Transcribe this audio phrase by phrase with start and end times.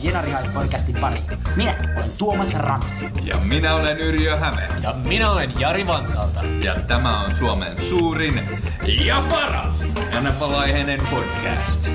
[0.00, 1.24] Tervetuloa Jenari Hyde podcastin pariin.
[1.56, 3.08] Minä olen Tuomas Rantsi.
[3.24, 4.68] Ja minä olen Yrjö Häme.
[4.82, 6.40] Ja minä olen Jari Vantaalta.
[6.64, 8.40] Ja tämä on Suomen suurin
[9.06, 9.82] ja paras
[10.22, 11.90] NFL-aiheinen podcast.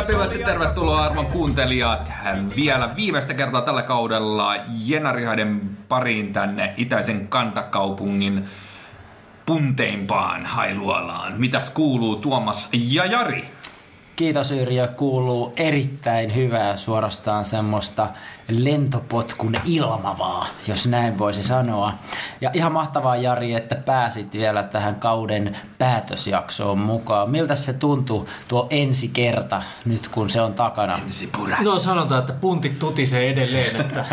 [0.00, 2.12] Lämpimästi tervetuloa arvon kuuntelijat
[2.56, 4.54] vielä viimeistä kertaa tällä kaudella
[4.84, 8.44] Jenarihaiden pariin tänne itäisen kantakaupungin
[9.46, 11.34] punteimpaan Hailuolaan.
[11.40, 13.59] Mitäs kuuluu Tuomas ja Jari?
[14.20, 18.08] Kiitos Yrjö, kuuluu erittäin hyvää suorastaan semmoista
[18.48, 21.92] lentopotkun ilmavaa, jos näin voisi sanoa.
[22.40, 27.30] Ja ihan mahtavaa Jari, että pääsit vielä tähän kauden päätösjaksoon mukaan.
[27.30, 31.00] Miltä se tuntuu tuo ensi kerta nyt kun se on takana?
[31.10, 31.56] Sipura.
[31.60, 34.04] No sanotaan, että puntit tutisee edelleen, että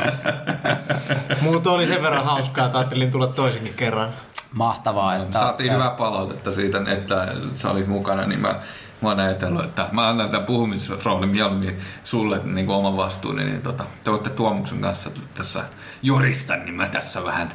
[1.42, 4.10] Mutta oli sen verran hauskaa, että ajattelin tulla toisenkin kerran.
[4.54, 5.40] Mahtavaa, että...
[5.40, 8.56] Saatiin hyvää palautetta siitä, että sä olit mukana, niin mä,
[9.02, 13.62] mä oon ajatellut, että mä annan tämän puhumisroolin mieluummin sulle niin kuin oman vastuuni, niin
[13.62, 15.64] tota, te olette Tuomuksen kanssa tässä
[16.04, 17.54] jurista, niin mä tässä vähän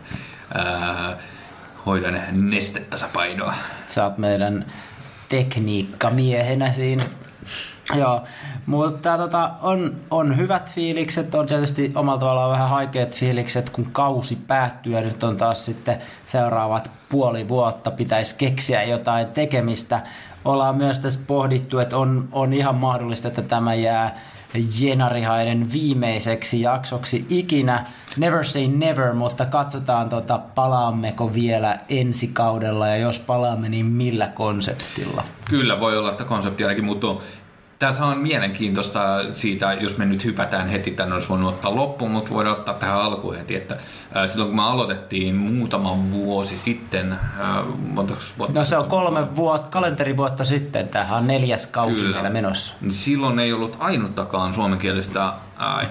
[0.54, 1.18] ää,
[1.86, 3.54] hoidan nestetasapainoa.
[3.86, 4.66] Sä oot meidän
[5.28, 7.06] tekniikkamiehenä siinä.
[7.94, 8.24] Joo,
[8.66, 14.36] mutta tota, on, on hyvät fiilikset, on tietysti omalla tavallaan vähän haikeat fiilikset, kun kausi
[14.46, 20.00] päättyy ja nyt on taas sitten seuraavat puoli vuotta pitäisi keksiä jotain tekemistä.
[20.44, 24.18] Ollaan myös tässä pohdittu, että on, on ihan mahdollista, että tämä jää
[24.80, 27.86] Jenarihaiden viimeiseksi jaksoksi ikinä.
[28.16, 34.26] Never say never, mutta katsotaan tota, palaammeko vielä ensi kaudella ja jos palaamme, niin millä
[34.26, 35.24] konseptilla.
[35.50, 37.22] Kyllä, voi olla, että konsepti ainakin muuttuu.
[37.82, 39.00] Tässä on mielenkiintoista
[39.32, 43.00] siitä, jos me nyt hypätään heti, tänne olisi voinut ottaa loppuun, mutta voidaan ottaa tähän
[43.00, 43.76] alkuun heti, että
[44.26, 49.70] silloin kun me aloitettiin muutama vuosi sitten, ää, montaks vuotta No se on kolme vuotta,
[49.70, 52.12] kalenterivuotta sitten, tämähän on neljäs kausi Kyllä.
[52.12, 52.74] meillä menossa.
[52.80, 55.86] Niin silloin ei ollut ainuttakaan suomenkielistä ää,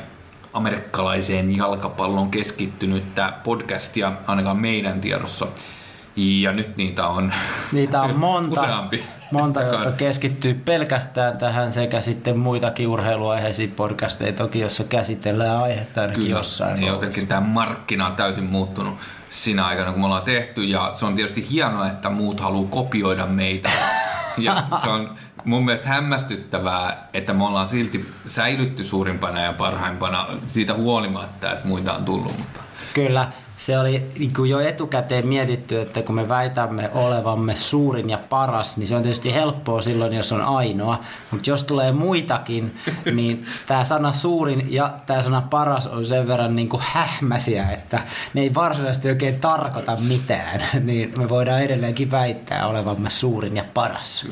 [0.54, 5.48] amerikkalaiseen jalkapallon keskittynyttä podcastia, ainakaan meidän tiedossa.
[6.16, 7.34] Ja nyt niitä on
[7.72, 9.04] Niitä on monta, useampi.
[9.32, 16.24] monta jotka keskittyy pelkästään tähän sekä sitten muitakin urheiluaiheisia podcasteja toki, jossa käsitellään aihetta ainakin
[16.24, 18.98] Kyllä, jossain niin jotenkin tämä markkina on täysin muuttunut
[19.30, 20.64] siinä aikana, kun me ollaan tehty.
[20.64, 23.70] Ja se on tietysti hienoa, että muut haluaa kopioida meitä.
[24.38, 30.74] Ja se on mun mielestä hämmästyttävää, että me ollaan silti säilytty suurimpana ja parhaimpana siitä
[30.74, 32.38] huolimatta, että muita on tullut.
[32.38, 32.60] Mutta
[32.94, 33.28] Kyllä,
[33.62, 38.78] se oli niin kuin jo etukäteen mietitty, että kun me väitämme olevamme suurin ja paras,
[38.78, 41.00] niin se on tietysti helppoa silloin, jos on ainoa.
[41.32, 42.76] Mutta jos tulee muitakin,
[43.14, 48.00] niin tämä sana suurin ja tämä sana paras on sen verran niin kuin hähmäsiä, että
[48.34, 50.62] ne ei varsinaisesti oikein tarkoita mitään.
[50.92, 54.26] Niin me voidaan edelleenkin väittää olevamme suurin ja paras.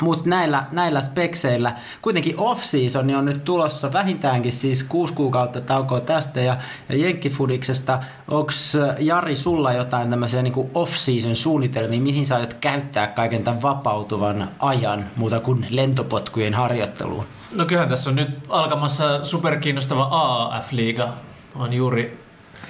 [0.00, 1.72] Mutta näillä, näillä spekseillä,
[2.02, 6.56] kuitenkin off-season on nyt tulossa vähintäänkin siis kuusi kuukautta taukoa tästä ja,
[6.88, 7.98] ja Jenkkifudiksesta.
[8.28, 8.52] Onko
[8.98, 15.04] Jari sulla jotain tämmöisiä niinku off-season suunnitelmia, mihin sä aiot käyttää kaiken tämän vapautuvan ajan
[15.16, 17.26] muuta kuin lentopotkujen harjoitteluun?
[17.52, 21.08] No kyllähän tässä on nyt alkamassa superkiinnostava AAF-liiga.
[21.54, 22.24] On juuri,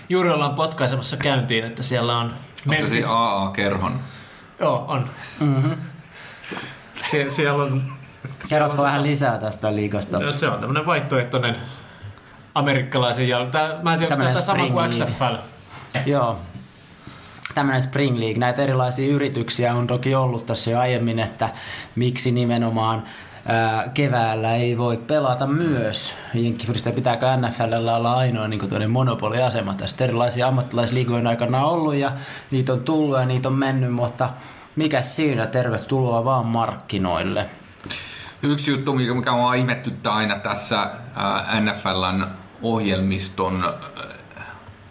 [0.08, 2.34] juuri ollaan potkaisemassa käyntiin, että siellä on
[2.68, 4.00] onko se siis AA-kerhon?
[4.60, 5.10] Joo, on.
[5.40, 5.76] Mm-hmm.
[7.14, 7.82] Sie- siellä on,
[8.48, 10.32] Kerrotko vähän lisää tästä liigasta?
[10.32, 11.56] se on tämmöinen vaihtoehtoinen
[12.54, 13.46] amerikkalaisen jal...
[13.46, 15.34] Tää, mä en tiedä, onko tämä sama kuin XFL.
[16.06, 16.38] Joo.
[17.54, 18.38] Tämmöinen Spring League.
[18.38, 21.48] Näitä erilaisia yrityksiä on toki ollut tässä jo aiemmin, että
[21.96, 23.02] miksi nimenomaan
[23.46, 26.14] ää, keväällä ei voi pelata myös.
[26.34, 29.74] Jenkkifyristä pitääkö NFLllä olla ainoa niin kuin monopoliasema.
[29.74, 32.12] Tästä erilaisia ammattilaisliigoja on aikana ollut ja
[32.50, 34.30] niitä on tullut ja niitä on mennyt, mutta
[34.76, 37.46] mikä siinä tervetuloa vaan markkinoille.
[38.42, 40.90] Yksi juttu, mikä on ihmettyttä aina tässä
[41.60, 42.26] NFLn
[42.62, 43.64] ohjelmiston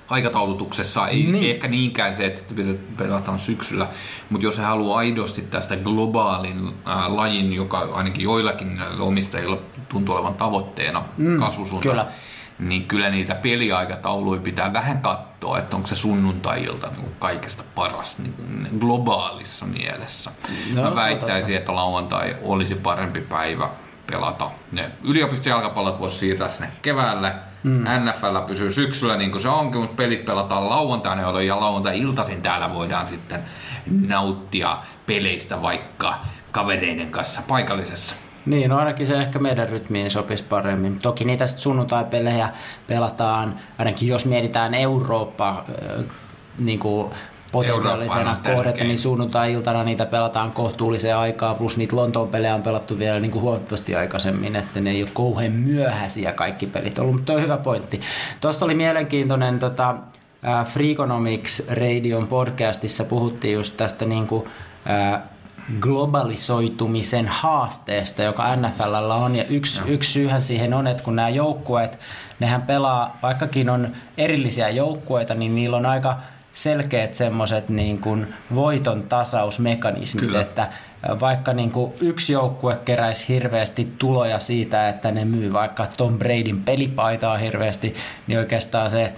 [0.10, 1.56] aikataulutuksessa, ei niin.
[1.56, 2.54] ehkä niinkään se, että
[2.98, 3.88] pelataan syksyllä,
[4.30, 9.58] mutta jos he haluaa aidosti tästä globaalin ää, lajin, joka ainakin joillakin omistajilla
[9.90, 12.08] tuntuu olevan tavoitteena mm, kasvusuunta, kyllä.
[12.60, 17.64] niin kyllä niitä peliaikatauluja pitää vähän katsoa katsoa, että onko se sunnuntai-ilta niin kuin kaikesta
[17.76, 20.32] paras niin kuin globaalissa mielessä.
[20.76, 23.70] No, Mä väittäisin, että lauantai olisi parempi päivä
[24.08, 24.52] pelata.
[24.72, 27.34] Ne yliopistojalkapallot voisi siirtää sinne keväälle.
[27.64, 27.84] Mm.
[27.84, 32.74] NFL pysyy syksyllä niin kuin se onkin, mutta pelit pelataan lauantaina, jolloin ja lauantai-iltaisin täällä
[32.74, 33.44] voidaan sitten
[34.08, 36.16] nauttia peleistä vaikka
[36.52, 38.16] kavereiden kanssa paikallisessa.
[38.46, 41.00] Niin, no ainakin se ehkä meidän rytmiin sopisi paremmin.
[41.00, 42.50] Toki niitä sitten sunnuntai-pelejä
[42.88, 46.06] pelataan, ainakin jos mietitään Eurooppa äh,
[46.60, 47.14] niin kuin
[47.52, 53.20] potentiaalisena kohdetta, niin sunnuntai-iltana niitä pelataan kohtuulliseen aikaan, plus niitä Lontoon pelejä on pelattu vielä
[53.20, 57.36] niin kuin huomattavasti aikaisemmin, että ne ei ole kauhean myöhäisiä kaikki pelit ollut, mutta toi
[57.36, 58.02] on hyvä pointti.
[58.42, 59.96] Tuosta oli mielenkiintoinen tota,
[60.66, 64.44] Freakonomics Radion podcastissa puhuttiin just tästä niin kuin,
[65.80, 69.36] globalisoitumisen haasteesta, joka NFLllä on.
[69.36, 72.00] Ja yksi, yksi syyhän siihen on, että kun nämä joukkueet,
[72.40, 73.88] nehän pelaa, vaikkakin on
[74.18, 76.18] erillisiä joukkueita, niin niillä on aika
[76.54, 80.42] selkeät semmoiset niin kuin voiton tasausmekanismit, Kyllä.
[80.42, 80.68] että
[81.20, 86.64] vaikka niin kuin yksi joukkue keräisi hirveästi tuloja siitä, että ne myy vaikka Tom Bradyn
[86.64, 87.96] pelipaitaa hirveästi,
[88.28, 89.14] niin oikeastaan se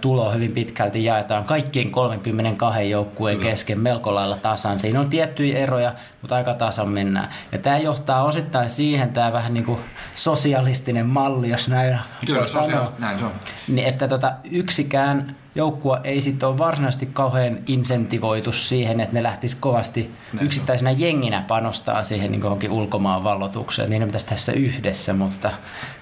[0.00, 4.80] tulo hyvin pitkälti jaetaan kaikkien 32 joukkueen kesken melko lailla tasan.
[4.80, 7.28] Siinä on tiettyjä eroja, mutta aika tasan mennään.
[7.52, 9.78] Ja tämä johtaa osittain siihen, tämä vähän niin kuin
[10.14, 12.92] sosialistinen malli, jos näin Kyllä, voi sanoa.
[12.98, 13.32] näin se on.
[13.68, 19.54] Niin, että tota, yksikään joukkue ei sitten ole varsinaisesti kauhean insentivoitu siihen, että ne lähtis
[19.54, 23.90] kovasti Näin yksittäisenä jenginä panostaa siihen niin johonkin ulkomaan vallotukseen.
[23.90, 25.50] Niin ne pitäisi tässä yhdessä, mutta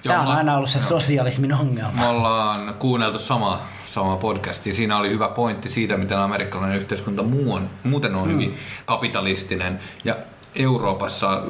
[0.03, 0.87] tämä on aina ollut se joo.
[0.87, 2.01] sosialismin ongelma.
[2.01, 4.73] Me ollaan kuunneltu sama, sama podcastia.
[4.73, 9.79] Siinä oli hyvä pointti siitä, miten amerikkalainen yhteiskunta muu on, muuten on hyvin kapitalistinen.
[10.05, 10.15] Ja
[10.55, 11.41] Euroopassa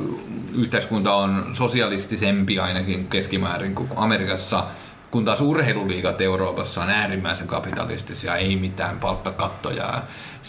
[0.56, 4.64] yhteiskunta on sosialistisempi ainakin keskimäärin kuin Amerikassa,
[5.12, 9.86] kun taas urheiluliigat Euroopassa on äärimmäisen kapitalistisia, ei mitään palkkakattoja.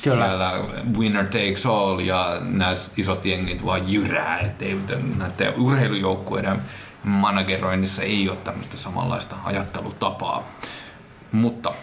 [0.04, 0.26] Kyllä.
[0.26, 0.52] Siellä
[0.98, 4.80] winner takes all ja nämä isot jengit vaan jyrää, ettei
[5.18, 6.62] näiden urheilujoukkueiden
[7.02, 10.48] manageroinnissa ei ole tämmöistä samanlaista ajattelutapaa.
[11.32, 11.74] Mutta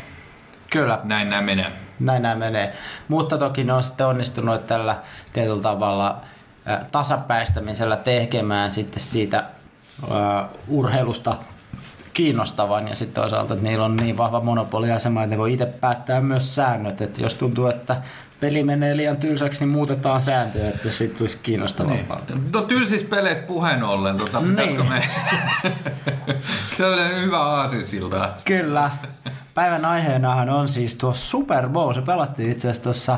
[0.70, 1.72] Kyllä, näin nämä menee.
[2.00, 2.74] näin nämä menee.
[3.08, 5.02] Mutta toki ne on sitten onnistunut tällä
[5.34, 6.22] tietyllä tavalla
[6.92, 9.44] tasapäistämisellä tekemään sitten siitä
[10.68, 11.36] urheilusta
[12.16, 16.22] kiinnostavan ja sitten toisaalta, että niillä on niin vahva monopoliasema, että ne voi itse päättää
[16.22, 18.02] myös säännöt, että jos tuntuu, että
[18.40, 22.20] peli menee liian tylsäksi, niin muutetaan sääntöjä, että siitä tulisi kiinnostavampaa.
[22.54, 24.94] No tylsistä peleistä puheen ollen, tota, pitäisikö Niin.
[24.94, 25.02] me...
[26.78, 28.30] Se oli hyvä aasinsilta.
[28.46, 28.90] Kyllä.
[29.54, 31.94] Päivän aiheenahan on siis tuo Super Bowl.
[31.94, 33.18] Se pelattiin itse asiassa tuossa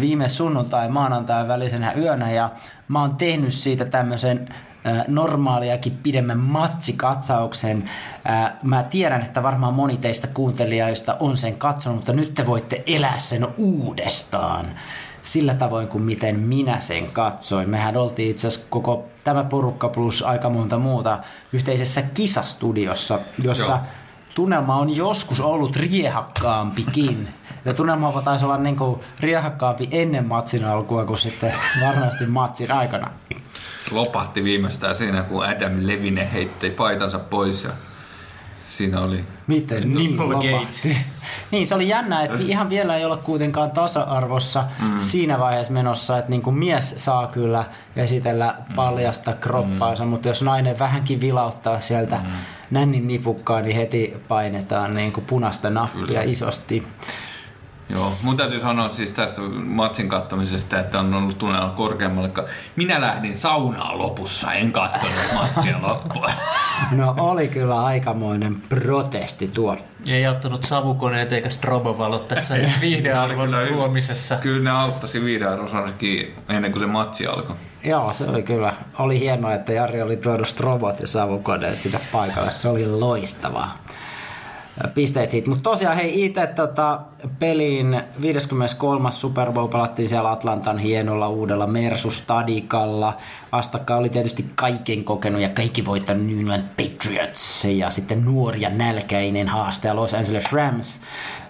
[0.00, 2.50] viime sunnuntai maanantai välisenä yönä ja
[2.88, 4.48] mä oon tehnyt siitä tämmöisen
[5.08, 7.90] normaaliakin pidemmän matsikatsauksen.
[8.64, 13.18] Mä tiedän, että varmaan moni teistä kuuntelijoista on sen katsonut, mutta nyt te voitte elää
[13.18, 14.66] sen uudestaan
[15.22, 17.70] sillä tavoin kuin miten minä sen katsoin.
[17.70, 21.18] Mehän oltiin itse asiassa koko tämä porukka plus aika monta muuta
[21.52, 23.80] yhteisessä kisastudiossa, jossa Joo.
[24.36, 27.28] Tunnelma on joskus ollut riehakkaampikin.
[27.64, 31.54] Ja tunnelma taisi olla niin kuin riehakkaampi ennen matsin alkua kuin sitten
[31.84, 33.10] varsinaisesti matsin aikana.
[33.88, 37.70] Se lopahti viimeistään siinä, kun Adam Levine heitti paitansa pois ja
[38.60, 39.24] siinä oli...
[39.46, 40.96] Miten niin lopahti?
[41.50, 45.00] Niin, se oli jännä, että ihan vielä ei ole kuitenkaan tasa-arvossa mm.
[45.00, 47.64] siinä vaiheessa menossa, että niin kuin mies saa kyllä
[47.96, 50.10] esitellä paljasta kroppaansa, mm.
[50.10, 52.30] mutta jos nainen vähänkin vilauttaa sieltä mm.
[52.70, 56.22] Nännin nipukkaan, niin heti painetaan niin kuin punaista nappia kyllä.
[56.22, 56.82] isosti.
[57.88, 62.30] Joo, mun täytyy sanoa siis tästä matsin kattomisesta, että on ollut tunnella korkeammalle.
[62.76, 66.30] Minä lähdin saunaan lopussa, en katsonut matsia loppua.
[66.90, 69.76] No oli kyllä aikamoinen protesti tuo.
[70.08, 74.36] Ei auttanut savukoneet eikä strobovalot tässä viihdearvon Kyllä, luomisessa.
[74.36, 77.56] Kyllä ne auttasi viiden rosansakin ennen kuin se matsi alkoi.
[77.84, 78.72] Joo, se oli kyllä.
[78.98, 82.52] Oli hienoa, että Jari oli tuonut strobot ja savukoneet sitä paikalle.
[82.52, 83.78] Se oli loistavaa.
[84.94, 85.48] Pisteet siitä.
[85.48, 87.00] Mutta tosiaan hei itse tota,
[87.38, 89.10] peliin 53.
[89.10, 93.12] Super Bowl pelattiin siellä Atlantan hienolla uudella Mersu-stadikalla.
[93.52, 98.70] Vastakkain oli tietysti kaiken kokenut ja kaikki voittanut New England Patriots ja sitten nuori ja
[98.70, 101.00] nälkäinen haastaja Los Angeles Rams.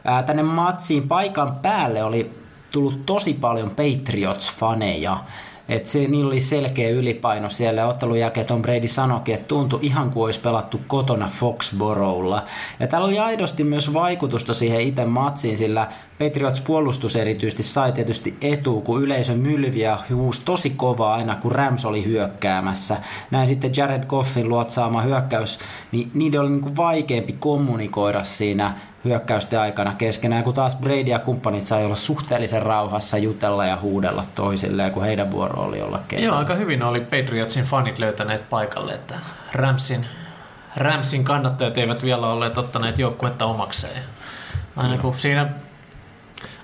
[0.05, 2.31] Ää, tänne matsiin paikan päälle oli
[2.73, 5.17] tullut tosi paljon Patriots-faneja.
[5.69, 10.11] Et se, niillä oli selkeä ylipaino siellä ottelun jälkeen Tom Brady sanoikin, että tuntui ihan
[10.11, 12.45] kuin olisi pelattu kotona Foxboroughlla.
[12.81, 18.37] Ja täällä oli aidosti myös vaikutusta siihen itse matsiin, sillä Patriots puolustus erityisesti sai tietysti
[18.41, 22.97] etu, kun yleisö mylviä huusi tosi kovaa aina, kun Rams oli hyökkäämässä.
[23.31, 25.59] Näin sitten Jared Goffin luotsaama hyökkäys,
[25.93, 28.75] niin niiden oli niinku vaikeampi kommunikoida siinä
[29.07, 34.25] hyökkäysten aikana keskenään, kun taas Brady ja kumppanit sai olla suhteellisen rauhassa jutella ja huudella
[34.35, 36.27] toisilleen, kun heidän vuoro oli olla kentällä.
[36.27, 39.15] Joo, aika hyvin oli Patriotsin fanit löytäneet paikalle, että
[39.53, 40.07] Ramsin,
[40.77, 44.03] Ramsin kannattajat eivät vielä olleet ottaneet joukkuetta omakseen.
[44.77, 45.49] Aina kun siinä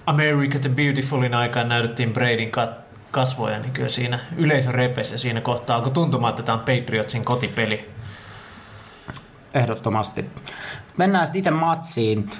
[0.06, 5.40] America the Beautifulin aikaan näytettiin Bradyn kat- kasvoja, niin kyllä siinä yleisö repesi ja siinä
[5.40, 7.90] kohtaa alkoi tuntumaan, että tämä on Patriotsin kotipeli.
[9.54, 10.26] Ehdottomasti.
[10.96, 12.30] Mennään sitten itse matsiin.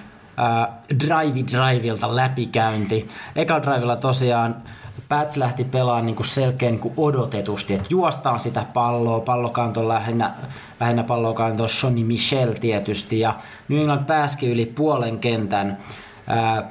[0.40, 0.68] Äh,
[1.00, 3.08] drive driveilta läpikäynti.
[3.36, 4.56] Eka drivilla tosiaan
[5.08, 10.34] Pats lähti pelaamaan niin selkeän niin odotetusti, että juostaan sitä palloa, pallokanto lähinnä,
[10.80, 13.34] lähinnä pallokanto Sonny Michel tietysti, ja
[13.68, 15.78] New England pääski yli puolen kentän.
[16.30, 16.64] Äh,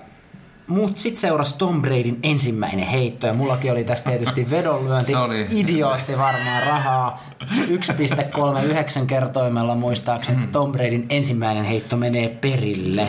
[0.67, 5.11] mutta sitten seurasi Tom Bradyn ensimmäinen heitto, ja mullakin oli tästä tietysti vedonlyönti.
[5.11, 7.23] Se oli- Idiootti varmaan rahaa.
[7.41, 13.07] 1,39 kertoimella muistaakseni, että Tom Bradyn ensimmäinen heitto menee perille.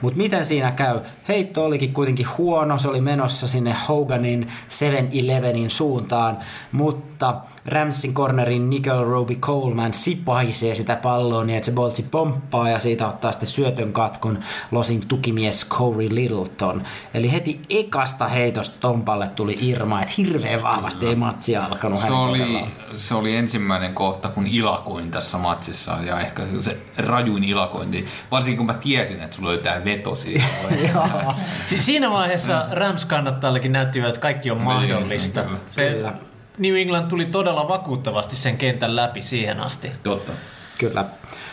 [0.00, 1.00] Mutta miten siinä käy?
[1.28, 6.38] Heitto olikin kuitenkin huono, se oli menossa sinne Hoganin 7-Elevenin suuntaan,
[6.72, 7.34] mutta
[7.66, 13.08] Ramsin cornerin Nickel Roby Coleman sipaisee sitä palloa niin, että se boltsi pomppaa ja siitä
[13.08, 14.38] ottaa sitten syötön katkon
[14.70, 16.82] Losin tukimies Corey Littleton.
[17.14, 22.64] Eli heti ekasta heitosta Tompalle tuli Irma, että hirveän vahvasti ei matsi alkanut Se oli,
[22.92, 28.06] se oli ensimmäinen kohta, kun ilakoin tässä matsissa ja ehkä se rajuin ilakointi.
[28.30, 30.44] Varsinkin kun mä tiesin, että sulla oli tää veto siinä.
[31.64, 35.42] Si- siinä vaiheessa Rams kannattajillekin näytti että kaikki on mahdollista.
[35.42, 35.58] kyllä.
[35.70, 36.14] Se Kyllä.
[36.58, 39.92] New England tuli todella vakuuttavasti sen kentän läpi siihen asti.
[40.02, 40.32] Totta.
[40.78, 41.04] Kyllä.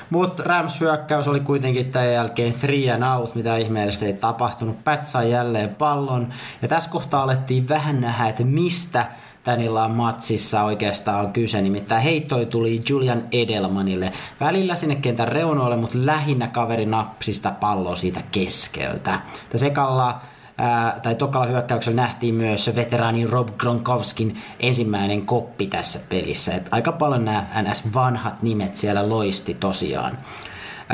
[0.10, 4.84] Mutta Rams hyökkäys oli kuitenkin tämän jälkeen three and out, mitä ihmeellisesti ei tapahtunut.
[4.84, 6.34] Pat sai jälleen pallon.
[6.62, 9.06] Ja tässä kohtaa alettiin vähän nähdä, että mistä
[9.44, 11.62] tän illan matsissa oikeastaan on kyse.
[11.62, 14.12] Nimittäin heittoi tuli Julian Edelmanille.
[14.40, 19.22] Välillä sinne kentän reunoille, mutta lähinnä kaveri napsista palloa siitä keskeltä.
[19.50, 20.22] Tässä ekalla
[20.58, 26.54] ää, tai tokalla hyökkäyksellä nähtiin myös veteraani Rob Gronkowskin ensimmäinen koppi tässä pelissä.
[26.54, 30.18] Et aika paljon nämä NS-vanhat nimet siellä loisti tosiaan.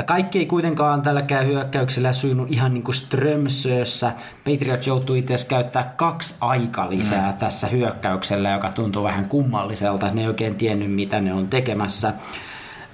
[0.06, 4.12] Kaikki ei kuitenkaan tälläkään hyökkäyksellä sujunut ihan niin kuin Strömsössä.
[4.46, 7.38] Patriots joutui itse asiassa käyttää kaksi aikalisää mm.
[7.38, 10.10] tässä hyökkäyksellä, joka tuntuu vähän kummalliselta.
[10.10, 12.14] Ne ei oikein tiennyt, mitä ne on tekemässä.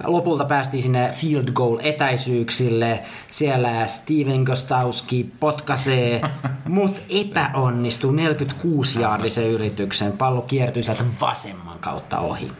[0.04, 3.02] Lopulta päästiin sinne field goal etäisyyksille.
[3.30, 6.20] Siellä Steven Gostowski potkaisee,
[6.68, 10.12] mutta epäonnistuu 46 jaardisen yrityksen.
[10.12, 12.52] Pallo kiertyi sieltä vasemman kautta ohi.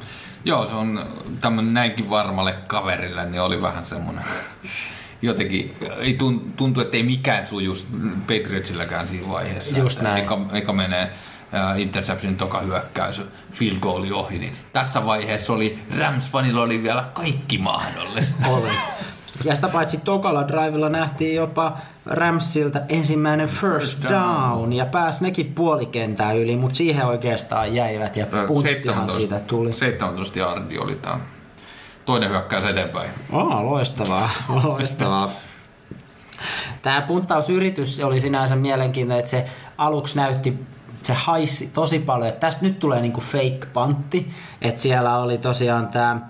[0.44, 1.06] Joo, se on
[1.40, 4.24] tämmönen näinkin varmalle kaverille, niin oli vähän semmoinen
[5.22, 7.86] jotenkin, ei tun- tuntu, että ei mikään sujus
[8.20, 9.78] Patriotsilläkään siinä vaiheessa.
[9.78, 10.24] Just näin.
[10.24, 11.12] Eka, eka menee
[11.54, 13.20] äh, interception toka hyökkäys,
[13.52, 18.46] field goali ohi, niin tässä vaiheessa oli Rams-fanilla oli vielä kaikki mahdollista.
[18.48, 18.70] Oli.
[19.44, 26.32] Ja sitä paitsi tokalla drivilla nähtiin jopa Ramsilta ensimmäinen first down ja pääsi nekin puolikentää
[26.32, 29.72] yli, mutta siihen oikeastaan jäivät ja punttihan siitä tuli.
[29.72, 31.20] 17 jardi oli tämä
[32.04, 33.10] toinen hyökkäys eteenpäin.
[33.32, 34.30] Oh, loistavaa,
[34.64, 35.30] loistavaa.
[36.82, 39.46] Tämä punttausyritys oli sinänsä mielenkiintoinen, että se
[39.78, 40.58] aluksi näytti,
[41.02, 44.30] se haisi tosi paljon, että tästä nyt tulee niinku fake pantti,
[44.62, 46.20] että siellä oli tosiaan tämä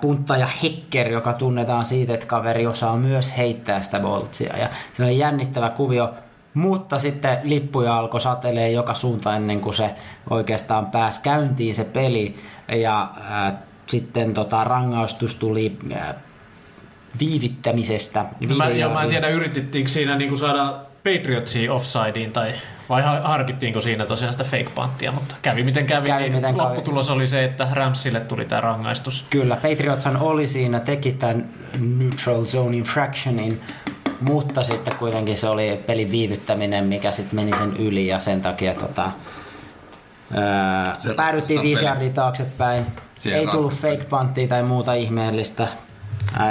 [0.00, 5.18] punttaja Hecker, joka tunnetaan siitä, että kaveri osaa myös heittää sitä boltsia ja se oli
[5.18, 6.14] jännittävä kuvio,
[6.54, 9.94] mutta sitten lippuja alkoi satelee joka suuntaan ennen kuin se
[10.30, 12.34] oikeastaan pääsi käyntiin se peli
[12.68, 13.52] ja äh,
[13.86, 16.14] sitten tota, rangaistus tuli äh,
[17.20, 18.24] viivittämisestä.
[18.56, 22.52] Mä, joo, mä en tiedä, yritettiinkö siinä niinku saada Patriotsia offsideen tai
[22.88, 26.06] vai ha- harkittiinko siinä tosiaan sitä fake panttia, mutta kävi miten kävi.
[26.06, 26.66] Kävi niin miten kävi.
[26.66, 29.26] lopputulos oli se, että Ramsille tuli tämä rangaistus.
[29.30, 31.48] Kyllä, Patriotshan oli siinä, teki tämän
[31.98, 33.60] neutral zone infractionin,
[34.20, 38.74] mutta sitten kuitenkin se oli pelin viivyttäminen, mikä sitten meni sen yli ja sen takia
[38.74, 39.10] tota,
[40.34, 42.86] ää, Se päädyttiin viisi jardia taaksepäin.
[43.18, 45.68] Siellä Ei tullut fake panttia tai muuta ihmeellistä,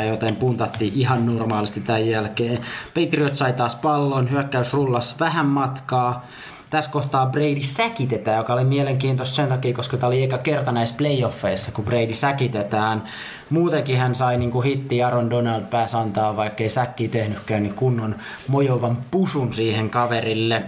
[0.07, 2.59] joten puntattiin ihan normaalisti tämän jälkeen.
[2.93, 6.25] Patriots sai taas pallon, hyökkäys rullas vähän matkaa.
[6.69, 10.95] Tässä kohtaa Brady säkitetään, joka oli mielenkiintoista sen takia, koska tämä oli eka kerta näissä
[10.97, 13.03] playoffeissa, kun Brady säkitetään.
[13.49, 18.15] Muutenkin hän sai niinku hitti Aaron Donald pääs antaa, vaikka ei säkkiä tehnytkään, niin kunnon
[18.47, 20.63] mojovan pusun siihen kaverille.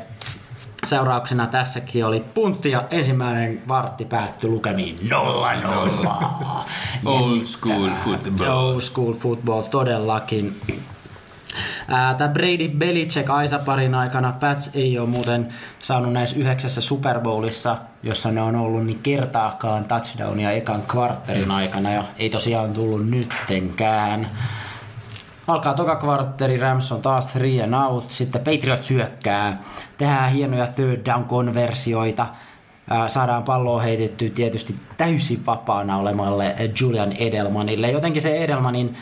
[0.84, 5.00] Seurauksena tässäkin oli puntti ja ensimmäinen vartti päättyi lukemiin
[6.06, 6.08] 0-0.
[7.06, 8.50] Old school football.
[8.50, 10.62] Old school football todellakin.
[12.18, 18.32] Tämä Brady Belichick Aisaparin aikana Pats ei ole muuten saanut näissä yhdeksässä Super Bowlissa, jossa
[18.32, 24.30] ne on ollut niin kertaakaan touchdownia ekan kvartterin aikana ja ei tosiaan tullut nyttenkään.
[25.48, 29.62] Alkaa toka kvartteri, Rams on taas three and out, sitten Patriot syökkää,
[29.98, 32.26] tehdään hienoja third down konversioita,
[33.08, 37.92] saadaan palloa heitettyä tietysti täysin vapaana olemalle Julian Edelmanille.
[37.92, 38.98] Jotenkin se Edelmanin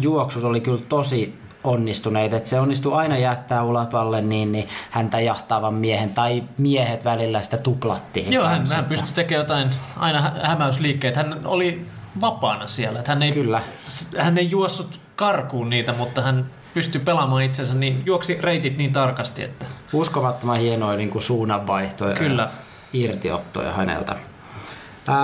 [0.00, 5.74] juoksus oli kyllä tosi onnistuneet, että se onnistuu aina jättää ulapalle niin, niin häntä jahtaavan
[5.74, 8.32] miehen tai miehet välillä sitä tuplattiin.
[8.32, 11.16] Joo, hän, hän pystyi tekemään jotain aina hä- hämäysliikkeet.
[11.16, 11.86] Hän oli
[12.20, 13.02] vapaana siellä.
[13.06, 13.60] Hän, ei, Kyllä.
[14.18, 19.42] hän ei juossut karkuun niitä, mutta hän pystyi pelaamaan itsensä niin, juoksi reitit niin tarkasti,
[19.44, 22.42] että uskomattoman hienoja niin kuin suunnanvaihtoja Kyllä.
[22.42, 22.50] ja
[22.92, 24.16] irtiottoja häneltä.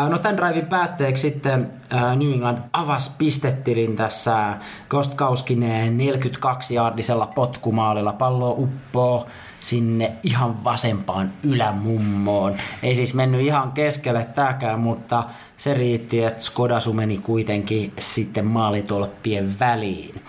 [0.09, 1.73] No tämän drivein päätteeksi sitten
[2.17, 4.57] New England avasi pistetilin tässä
[4.89, 8.13] Kostkauskin 42-jaardisella potkumaalilla.
[8.13, 9.27] Pallo uppoo
[9.61, 12.55] sinne ihan vasempaan ylämummoon.
[12.83, 15.25] Ei siis mennyt ihan keskelle tääkään, mutta
[15.57, 20.23] se riitti, että Skodasu meni kuitenkin sitten maalitolppien väliin.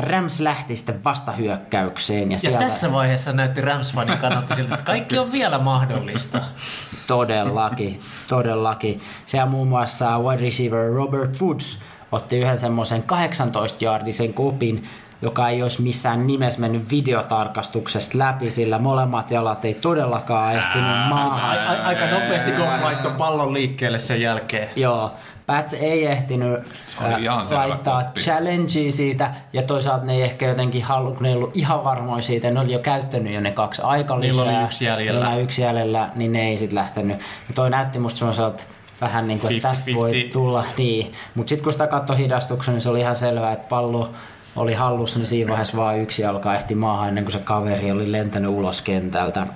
[0.00, 2.30] Rams lähti sitten vastahyökkäykseen.
[2.30, 2.58] Ja, Ja siellä...
[2.58, 6.42] tässä vaiheessa näytti Rams-fanin kannalta siltä, että kaikki on vielä mahdollista.
[7.06, 9.00] Todellakin, todellakin.
[9.26, 11.78] Siellä muun muassa wide receiver Robert Woods
[12.12, 14.88] otti yhden semmoisen 18-jaardisen kopin,
[15.22, 21.58] joka ei olisi missään nimessä mennyt videotarkastuksesta läpi, sillä molemmat jalat ei todellakaan ehtinyt maahan.
[21.58, 24.68] A- aika nopeasti Goff laittoi pallon liikkeelle sen jälkeen.
[24.76, 25.12] Joo,
[25.46, 26.60] Pats ei ehtinyt
[27.02, 31.56] äh, laittaa challengea siitä, ja toisaalta ne ei ehkä jotenkin halua, kun ne ei ollut
[31.56, 34.44] ihan varmoja siitä, ne oli jo käyttänyt jo ne kaksi aikalisää.
[34.44, 35.20] Niillä oli yksi jäljellä.
[35.20, 37.18] Niillä yksi jäljellä, niin ne ei sitten lähtenyt.
[37.48, 38.62] Ja toi näytti musta semmoiselta
[39.00, 40.32] vähän niin kuin, että tästä voi 50-50.
[40.32, 41.12] tulla niin.
[41.34, 44.10] Mutta sitten kun sitä katsoi hidastuksen, niin se oli ihan selvää, että pallo
[44.56, 48.12] oli hallussa, niin siinä vaiheessa vaan yksi jalka ehti maahan ennen kuin se kaveri oli
[48.12, 49.46] lentänyt ulos kentältä.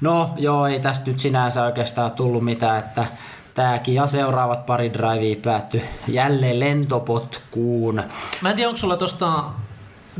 [0.00, 3.04] No joo, ei tästä nyt sinänsä oikeastaan tullut mitään, että
[3.54, 8.02] tääkin ja seuraavat pari drivea päättyi jälleen lentopotkuun.
[8.40, 9.44] Mä en tiedä, onko sulla tuosta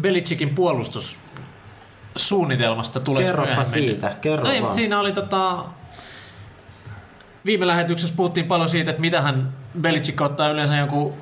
[0.00, 4.74] Belichickin puolustussuunnitelmasta tulee Kerropa siitä, kerro no ei, vaan.
[4.74, 5.64] siinä oli tota...
[7.44, 11.14] Viime lähetyksessä puhuttiin paljon siitä, että mitä hän Belichick ottaa yleensä jonkun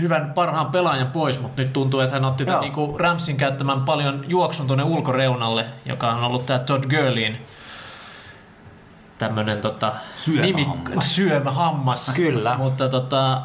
[0.00, 4.24] hyvän parhaan pelaajan pois, mutta nyt tuntuu, että hän otti tämän niinku Ramsin käyttämään paljon
[4.28, 7.38] juoksun tuonne ulkoreunalle, joka on ollut tämä Todd Gurleyn
[9.18, 11.16] tämmönen tota, Syömähammas.
[11.16, 12.12] syömähammas.
[12.14, 12.56] Kyllä.
[12.58, 13.42] Mutta tota,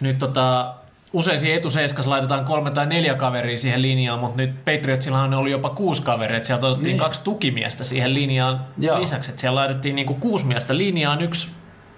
[0.00, 0.74] nyt tota,
[1.12, 5.70] usein siihen etuseiskas laitetaan kolme tai neljä kaveria siihen linjaan, mutta nyt Patriotsillahan oli jopa
[5.70, 6.98] kuusi kaveria, että sieltä otettiin Niin.
[6.98, 9.00] kaksi tukimiestä siihen linjaan Joo.
[9.00, 11.50] lisäksi, että siellä laitettiin niinku kuusi miestä linjaan, yksi,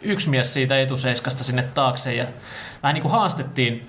[0.06, 2.26] yksi mies siitä etuseiskasta sinne taakse ja
[2.82, 3.86] vähän niin kuin haastettiin,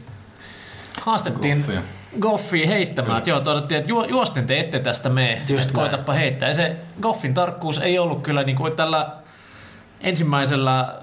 [1.02, 1.82] haastettiin Goffia.
[2.20, 3.18] Goffia heittämään.
[3.18, 6.50] Että joo, todettiin, että juo, juosten te ette tästä mene, Just että koitapa heittää.
[6.50, 9.10] Ja se Goffin tarkkuus ei ollut kyllä niin kuin tällä
[10.02, 10.96] ensimmäisellä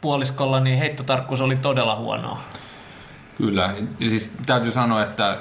[0.00, 2.40] puoliskolla, niin heittotarkkuus oli todella huonoa.
[3.36, 5.38] Kyllä, ja siis täytyy sanoa, että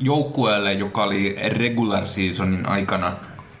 [0.00, 3.12] joukkueelle, joka oli regular seasonin aikana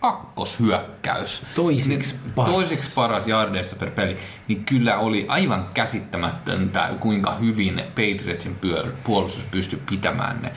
[0.02, 2.54] kakkoshyökkäys, Toisiksi niin, paras.
[2.54, 4.16] toiseksi paras jardeissa per peli,
[4.48, 8.58] niin kyllä oli aivan käsittämätöntä, kuinka hyvin Patriotsin
[9.04, 10.52] puolustus pystyi pitämään ne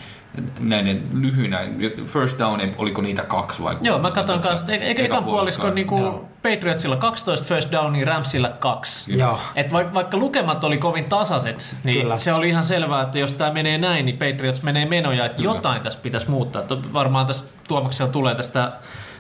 [0.60, 1.60] näiden lyhyinä,
[2.06, 5.76] first down, oliko niitä kaksi vai Joo, mä katson kanssa, että e- ekan eka puoliskon
[5.76, 9.18] niin kuin Patriotsilla 12 first downia, Ramsilla kaksi.
[9.18, 9.40] Joo.
[9.56, 12.18] Et vaikka, vaikka lukemat oli kovin tasaiset, niin Kyllä.
[12.18, 15.56] se oli ihan selvää, että jos tämä menee näin, niin Patriots menee menoja, että Kyllä.
[15.56, 16.64] jotain tässä pitäisi muuttaa.
[16.94, 18.72] Varmaan tässä Tuomaksella tulee tästä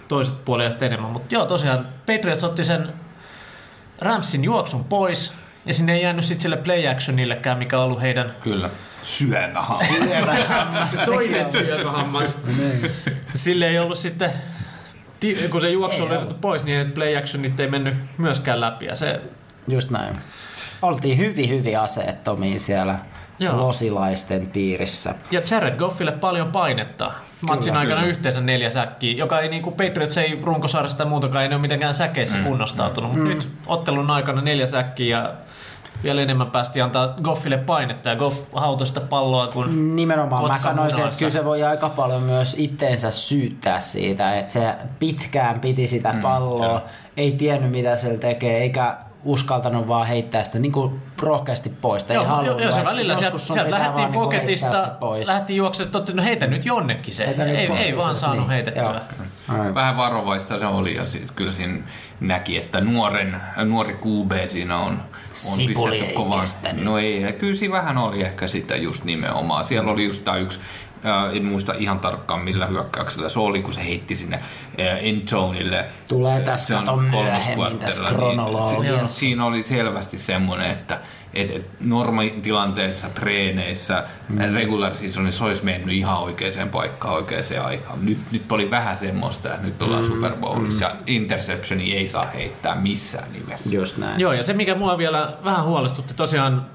[0.07, 2.93] toisesta puolesta enemmän, mutta joo tosiaan Patriots otti sen
[4.01, 5.33] Ramsin juoksun pois,
[5.65, 8.69] ja sinne ei jäänyt sitten sille play actionillekään, mikä on ollut heidän Kyllä,
[9.03, 9.77] syömähan.
[11.05, 12.39] toinen syömähammas.
[13.35, 14.33] Sille ei ollut sitten,
[15.49, 18.85] kun se juoksu oli otettu pois, niin play actionit ei mennyt myöskään läpi.
[18.85, 19.21] Ja se,
[19.67, 20.17] Just näin.
[20.81, 22.99] Oltiin hyvin, hyvin aseettomia siellä
[23.39, 23.57] Joo.
[23.57, 25.15] losilaisten piirissä.
[25.31, 27.11] ja Jared Goffille paljon painetta.
[27.47, 28.11] Matsin Kyllä, aikana kyllä.
[28.11, 31.93] yhteensä neljä säkkiä, joka ei niinku Patriots ei runkosarjasta tai muutakaan, ei ne ole mitenkään
[31.93, 33.11] säkeissä mm, kunnostautunut.
[33.11, 35.33] Mutta nyt ottelun aikana neljä säkkiä ja
[36.03, 41.03] vielä enemmän päästiin antaa Goffille painetta ja Goff hautoi sitä palloa, kun Nimenomaan mä sanoisin,
[41.03, 46.15] että kyllä se voi aika paljon myös itteensä syyttää siitä, että se pitkään piti sitä
[46.21, 46.81] palloa, kyllä.
[47.17, 52.03] ei tiennyt mitä se tekee, eikä uskaltanut vaan heittää sitä niin kuin rohkeasti pois.
[52.03, 54.87] Tai ei Joo, halunnut, joo, joo, se että välillä sieltä, sieltä lähdettiin niinku poketista, se
[54.99, 55.27] pois.
[55.27, 57.27] lähdettiin juoksemaan, että no heitä nyt jonnekin se.
[57.27, 58.83] Heitä ei, pois, ei vaan se- saanut niin, heitettyä.
[58.83, 59.73] joo.
[59.75, 61.83] Vähän varovaista se oli ja sit kyllä siinä
[62.19, 64.99] näki, että nuoren, nuori QB siinä on, on
[65.33, 66.43] Sipuli pistetty ei kovaa.
[66.83, 69.65] No ei, kyllä siinä vähän oli ehkä sitä just nimenomaan.
[69.65, 70.59] Siellä oli just tämä yksi,
[71.33, 75.85] en muista ihan tarkkaan millä hyökkäyksellä se oli, kun se heitti sinne äh, endzoneille.
[76.09, 78.81] Tulee tässä Se on myöhemmin tässä kvartterilla, kronologiassa.
[78.81, 80.99] Niin, si- siinä oli selvästi semmoinen, että
[81.35, 84.53] et, et normitilanteessa, treeneissä, mm.
[84.53, 88.05] regular seasonissa olisi mennyt ihan oikeaan paikkaan oikeaan aikaan.
[88.05, 90.07] Nyt, nyt oli vähän semmoista, että nyt ollaan mm.
[90.07, 90.91] Super Bowlissa mm.
[90.91, 93.69] ja interceptioni ei saa heittää missään nimessä.
[93.69, 94.19] Just näin.
[94.19, 96.65] Joo, ja se mikä mua vielä vähän huolestutti tosiaan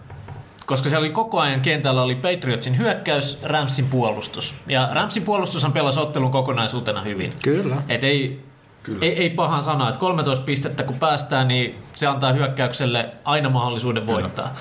[0.71, 4.55] koska siellä oli koko ajan kentällä oli Patriotsin hyökkäys, Ramsin puolustus.
[4.67, 7.33] Ja Ramsin puolustushan pelasi ottelun kokonaisuutena hyvin.
[7.43, 7.77] Kyllä.
[7.89, 8.45] Et ei,
[8.83, 8.99] Kyllä.
[9.03, 14.03] Ei, ei pahan sana, että 13 pistettä kun päästään, niin se antaa hyökkäykselle aina mahdollisuuden
[14.03, 14.15] Kyllä.
[14.23, 14.55] voittaa.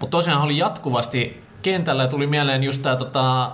[0.00, 3.50] Mutta tosiaan oli jatkuvasti kentällä ja tuli mieleen just tämä tota,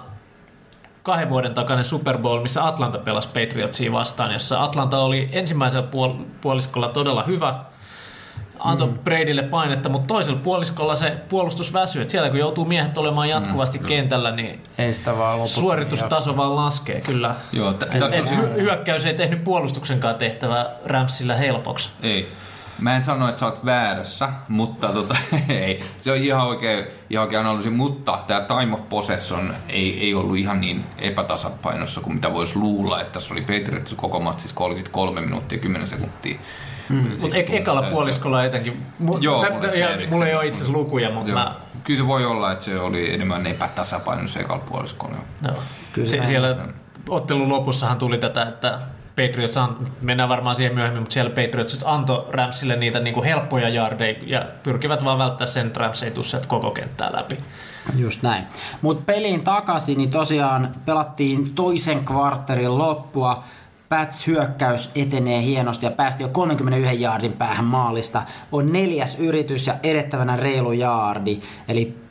[1.02, 6.24] kahden vuoden takainen Super Bowl, missä Atlanta pelasi Patriotsia vastaan, jossa Atlanta oli ensimmäisellä puol-
[6.40, 7.64] puoliskolla todella hyvä,
[8.64, 8.98] antoi mm.
[8.98, 12.08] Bradylle painetta, mutta toisella puoliskolla se puolustus väsyy.
[12.08, 17.00] Siellä kun joutuu miehet olemaan jatkuvasti mm, kentällä, niin ei sitä vaan suoritustaso vaan laskee
[17.00, 17.34] kyllä.
[17.52, 21.90] Joo, t- et, et, hyökkäys ei tehnyt puolustuksenkaan tehtävää Ramsillä helpoksi.
[22.02, 22.32] Ei.
[22.78, 25.16] Mä en sano, että sä oot väärässä, mutta tota,
[25.48, 25.84] ei.
[26.00, 30.36] Se on ihan oikein, ihan oikein analyysi, mutta tämä time of possession ei, ei ollut
[30.36, 35.58] ihan niin epätasapainossa kuin mitä voisi luulla, että se oli Patriots koko matsis 33 minuuttia
[35.58, 36.38] 10 sekuntia.
[36.88, 37.10] Mm.
[37.20, 38.82] Mutta e- ekalla puoliskolla etenkin.
[39.04, 41.54] Mu- Joo, t- ja, mulla ei ole itse asiassa lukuja, mutta mä...
[41.84, 45.16] Kyllä se voi olla, että se oli enemmän epätasapainossa ekalla puoliskolla.
[45.42, 45.54] Joo.
[45.92, 46.56] Kyllä se, siellä
[47.08, 48.78] ottelun lopussahan tuli tätä, että
[49.16, 49.58] Patriots,
[50.00, 54.44] mennään varmaan siihen myöhemmin, mutta siellä Patriots antoi Ramsille niitä niin kuin helppoja jardeja ja
[54.62, 56.12] pyrkivät vaan välttää sen Rams ei
[56.46, 57.38] koko kenttää läpi.
[57.96, 58.44] Just näin.
[58.82, 63.44] Mutta peliin takaisin, niin tosiaan pelattiin toisen kvarterin loppua.
[63.92, 68.22] Pats hyökkäys etenee hienosti ja päästi jo 31 jaardin päähän maalista.
[68.52, 71.40] On neljäs yritys ja edettävänä reilu jaardi.
[71.68, 72.01] Eli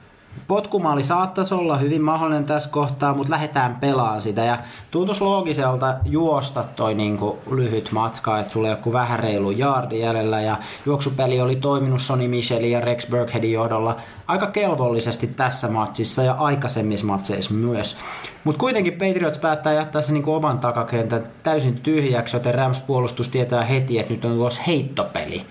[0.48, 4.44] potkumaali saattaisi olla hyvin mahdollinen tässä kohtaa, mutta lähdetään pelaamaan sitä.
[4.44, 4.58] Ja
[4.91, 10.41] tuntuisi loogiselta juosta toi niinku lyhyt matka, että sulla joku vähän reilu jaardi jäljellä.
[10.41, 13.96] Ja juoksupeli oli toiminut Sonny Michelin ja Rex Burkheadin johdolla
[14.28, 17.98] aika kelvollisesti tässä matsissa ja aikaisemmissa matseissa myös.
[18.44, 23.63] Mutta kuitenkin Patriots päättää jättää sen niinku oman takakentän täysin tyhjäksi, joten Rams puolustus tietää
[23.63, 25.46] heti, että nyt on tulossa heittopeli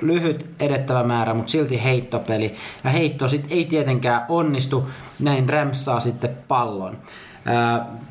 [0.00, 2.54] lyhyt edettävä määrä, mutta silti heittopeli.
[2.84, 4.88] Ja heitto sitten ei tietenkään onnistu,
[5.20, 6.98] näin Rams saa sitten pallon.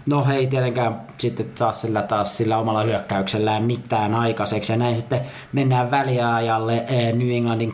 [0.06, 4.96] No he ei tietenkään sitten saa sillä taas sillä omalla hyökkäyksellään mitään aikaiseksi ja näin
[4.96, 5.22] sitten
[5.54, 7.74] mennään väliajalle New Englandin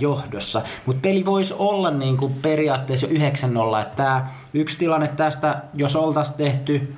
[0.00, 0.62] johdossa.
[0.86, 3.28] Mutta peli voisi olla niin kuin periaatteessa jo
[3.76, 6.94] 9-0, että tämä yksi tilanne tästä, jos oltaisiin tehty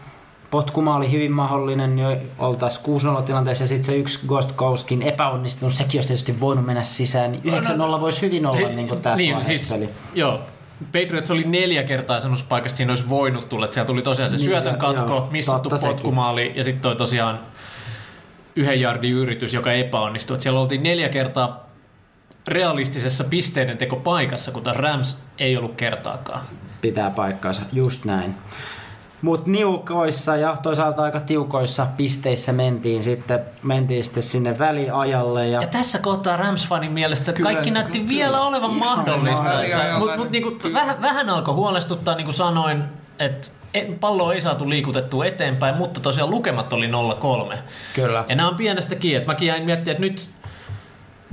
[0.51, 5.99] potkumaali hyvin mahdollinen, niin oltaisiin 6-0 tilanteessa ja sitten se yksi Ghost Coastkin epäonnistunut, sekin
[5.99, 9.17] olisi tietysti voinut mennä sisään, niin 9-0 no, voisi hyvin olla si- niin kuin tässä
[9.17, 9.75] niin, vaiheessa.
[9.77, 9.89] Siis, eli.
[10.15, 10.41] Joo,
[10.87, 13.65] Patriots oli neljä kertaa semmoisessa paikassa, siinä olisi voinut tulla.
[13.65, 16.57] Että siellä tuli tosiaan se niin, syötön katko, joo, missattu potkumaali sekin.
[16.57, 17.41] ja sitten toi tosiaan
[18.57, 20.35] yhden jardin yritys, joka epäonnistui.
[20.35, 21.71] Että siellä oltiin neljä kertaa
[22.49, 26.47] realistisessa pisteiden teko paikassa, kun Rams ei ollut kertaakaan.
[26.81, 28.35] Pitää paikkaansa, just näin.
[29.23, 35.49] Mutta niukoissa ja toisaalta aika tiukoissa pisteissä mentiin sitten, mentiin sitten sinne väliajalle.
[35.49, 38.47] Ja, ja tässä kohtaa Rams-fanin mielestä kyllä, kaikki näytti kyllä, vielä kyllä.
[38.47, 39.51] olevan mahdollista.
[39.99, 42.85] Mutta mut, niinku, vähän, vähän alkoi huolestuttaa, niin kuin sanoin,
[43.19, 43.49] että
[44.01, 46.91] pallo ei saatu liikutettua eteenpäin, mutta tosiaan lukemat oli
[47.53, 47.57] 0-3.
[47.95, 48.25] Kyllä.
[48.29, 49.17] Ja nämä on pienestä kiinni.
[49.17, 50.29] Että mäkin jäin miettiä, että nyt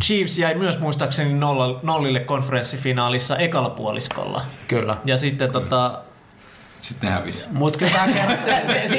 [0.03, 1.33] Chiefs jäi myös muistaakseni
[1.83, 4.41] nollille konferenssifinaalissa ekalla puoliskolla.
[4.67, 4.97] Kyllä.
[5.05, 5.99] Ja sitten tota,
[6.79, 7.45] sitten hävisi.
[7.51, 7.91] Mut kyllä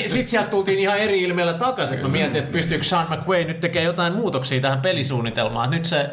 [0.06, 3.86] Sitten sieltä tultiin ihan eri ilmeellä takaisin, kun mietin, että pystyykö Sean McWay nyt tekemään
[3.86, 5.70] jotain muutoksia tähän pelisuunnitelmaan.
[5.70, 6.10] Nyt se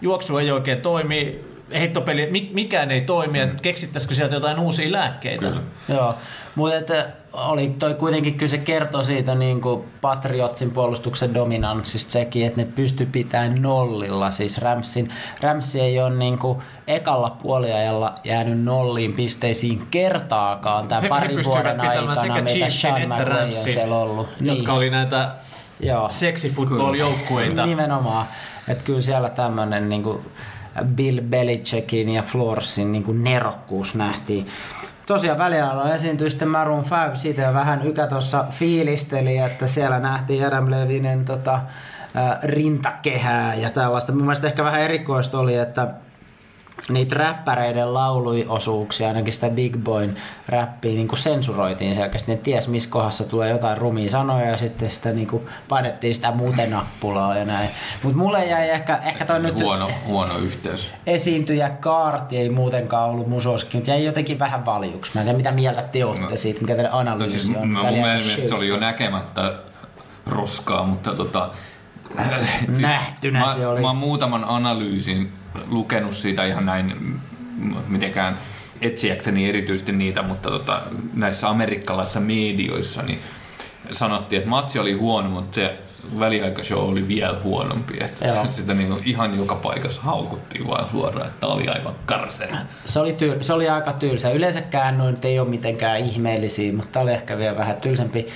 [0.00, 1.40] juoksu ei oikein toimi,
[1.72, 3.44] heittopeli, mikään ei toimi, mm.
[3.44, 5.46] että keksittäisikö sieltä jotain uusia lääkkeitä.
[5.46, 5.60] Kyllä.
[5.88, 6.14] Joo,
[6.54, 6.94] mutta
[7.32, 12.68] oli toi kuitenkin kyllä se kertoi siitä niin kuin Patriotsin puolustuksen dominanssista sekin, että ne
[12.74, 14.30] pysty pitämään nollilla.
[14.30, 21.44] Siis Ramsin, Ramsi ei ole niin kuin ekalla puoliajalla jäänyt nolliin pisteisiin kertaakaan tämän parin
[21.44, 24.28] vuoden aikana, mitä Sean McVay on siellä ollut.
[24.40, 24.70] Jotka niin.
[24.70, 25.34] oli näitä
[25.80, 26.08] Joo.
[26.08, 27.66] seksifootball-joukkueita.
[27.66, 28.26] Nimenomaan.
[28.68, 30.18] Että kyllä siellä tämmöinen niin kuin
[30.84, 34.46] Bill Belichickin ja Florsin niin kuin nerokkuus nähtiin
[35.06, 40.70] tosiaan väliajalla esiintyi sitten Maroon 5, siitä vähän Ykä tuossa fiilisteli, että siellä nähtiin Adam
[40.70, 41.60] Levinen tota,
[42.42, 44.12] rintakehää ja tällaista.
[44.12, 45.94] Mun mielestä ehkä vähän erikoista oli, että
[46.88, 50.16] niitä räppäreiden lauluosuuksia, ainakin sitä Big Boyn
[50.48, 52.32] räppiä, niin kuin sensuroitiin selkeästi.
[52.32, 56.32] Ne ties, missä kohdassa tulee jotain rumia sanoja ja sitten sitä niin kuin painettiin sitä
[56.32, 57.68] muuten nappulaa ja näin.
[58.02, 59.54] Mutta mulle jäi ehkä, ehkä toi nyt...
[59.54, 60.94] Huono, huono yhteys.
[61.06, 65.10] Esiintyjä kaarti ei muutenkaan ollut musoskin, mutta jäi jotenkin vähän valjuksi.
[65.14, 67.68] Mä en tiedä, mitä mieltä te olette no, siitä, mikä teidän analyysi no, siis, on.
[67.68, 69.54] Mun mielestä se oli jo näkemättä
[70.26, 71.50] roskaa, mutta tota,
[72.66, 73.80] siis Nähtynä mä, se oli.
[73.80, 75.32] Mä muutaman analyysin
[75.66, 78.38] lukenut siitä ihan näin mm, mitenkään
[78.80, 80.82] etsiäkseni erityisesti niitä, mutta tota,
[81.14, 83.18] näissä amerikkalaisissa medioissa niin
[83.92, 85.78] sanottiin, että matsi oli huono, mutta se
[86.18, 87.94] väliaikashow oli vielä huonompi.
[88.00, 88.46] Että Joo.
[88.50, 92.52] sitä niin ihan joka paikassa haukuttiin vaan suoraan, että tämä oli aivan karseri.
[92.84, 94.30] Se oli, tyy- se oli aika tylsä.
[94.30, 98.28] Yleensäkään noin ei ole mitenkään ihmeellisiä, mutta tää oli ehkä vielä vähän tylsempi.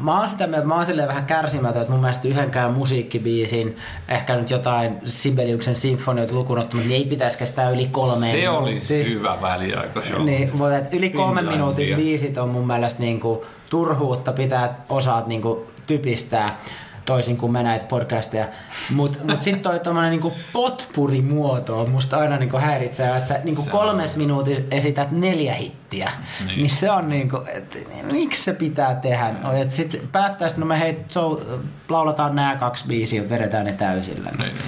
[0.00, 3.76] Mä oon sitä mieltä, mä oon silleen vähän kärsimätön, että mun mielestä yhdenkään musiikkibiisin,
[4.08, 8.52] ehkä nyt jotain Sibeliuksen sinfonioita lukuun ottamatta, niin ei pitäisi kestää yli kolme Se minuuttia.
[8.52, 10.24] olisi hyvä väliaikashow.
[10.24, 11.52] Niin, mutta et yli kolmen Finlandia.
[11.64, 16.58] minuutin biisit on mun mielestä niinku turhuutta pitää osaat niinku typistää
[17.04, 18.48] toisin kuin me näitä podcasteja.
[18.94, 23.66] Mutta mut sitten toi tommonen niinku potpuri-muoto on musta aina niinku häiritsee, että sä niinku
[23.70, 26.10] kolmes minuutissa esität neljä hittiä.
[26.46, 26.70] Niin, Niin.
[26.70, 29.30] se on niinku, et, miksi se pitää tehdä?
[29.42, 31.42] No, et sit päättäis, no me hei, so,
[31.88, 34.30] lauletaan nämä kaksi biisiä, vedetään ne täysillä.
[34.30, 34.64] Niin, niin.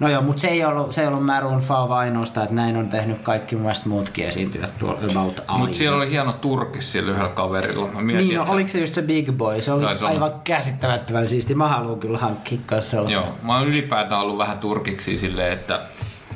[0.00, 2.88] No joo, mutta se ei ollut, se ei ollut Maroon 5 ainoastaan, että näin on
[2.88, 5.58] tehnyt kaikki mun mielestä muutkin esiintyjät tuolla About Eye.
[5.58, 7.88] Mutta siellä oli hieno turkis sillä yhdellä kaverilla.
[7.92, 9.60] Mä mietin, Niin, no, että- oliko se just se Big Boy?
[9.60, 10.14] Se oli Taisi olla.
[10.14, 11.54] aivan käsittämättömän siisti.
[11.54, 12.96] Mä haluan kyllä hankkia kanssa.
[12.96, 15.80] Joo, mä oon ylipäätään ollut vähän turkiksi silleen, että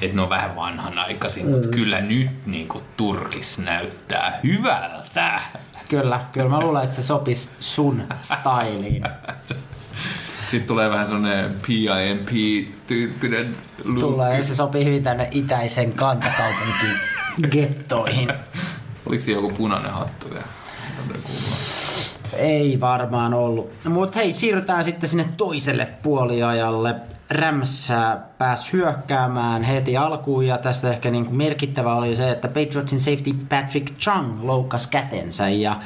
[0.01, 1.51] et ne on vähän vanhanaikaisin, mm.
[1.53, 5.40] mutta kyllä nyt niin turkis näyttää hyvältä.
[5.88, 9.03] Kyllä, kyllä mä luulen, että se sopisi sun styliin.
[10.51, 13.99] Sitten tulee vähän sellainen PIMP-tyyppinen look.
[14.01, 16.97] Tulee, se sopii hyvin tänne itäisen kantakaupunkiin
[17.53, 18.33] gettoihin.
[19.07, 20.45] Oliko se joku punainen hattu vielä?
[22.33, 23.71] Ei varmaan ollut.
[23.89, 26.95] Mutta hei, siirrytään sitten sinne toiselle puoliajalle.
[27.31, 27.88] Rams
[28.38, 33.35] pääsi hyökkäämään heti alkuun ja tästä ehkä niin kuin merkittävä oli se, että Patriotsin safety
[33.49, 35.77] Patrick Chung loukkasi kätensä ja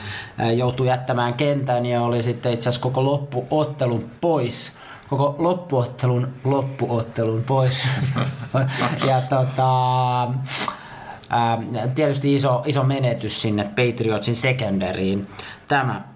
[0.57, 4.73] joutui jättämään kentän ja oli sitten itse asiassa koko loppuottelun pois
[5.17, 7.85] koko loppuottelun loppuottelun pois.
[9.09, 10.23] ja tota,
[11.29, 11.59] ää,
[11.95, 15.29] tietysti iso, iso menetys sinne Patriotsin secondariin
[15.69, 16.12] tämä.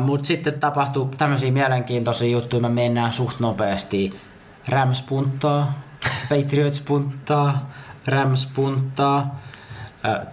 [0.00, 4.20] Mutta sitten tapahtui tämmöisiä mielenkiintoisia juttuja, me mennään suht nopeasti.
[4.68, 5.72] Rams punttaa,
[6.30, 7.70] Patriots punttaa,
[8.06, 9.40] Rams punttaa.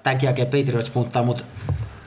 [0.04, 1.44] Tämänkin jälkeen Patriots punttaa, mutta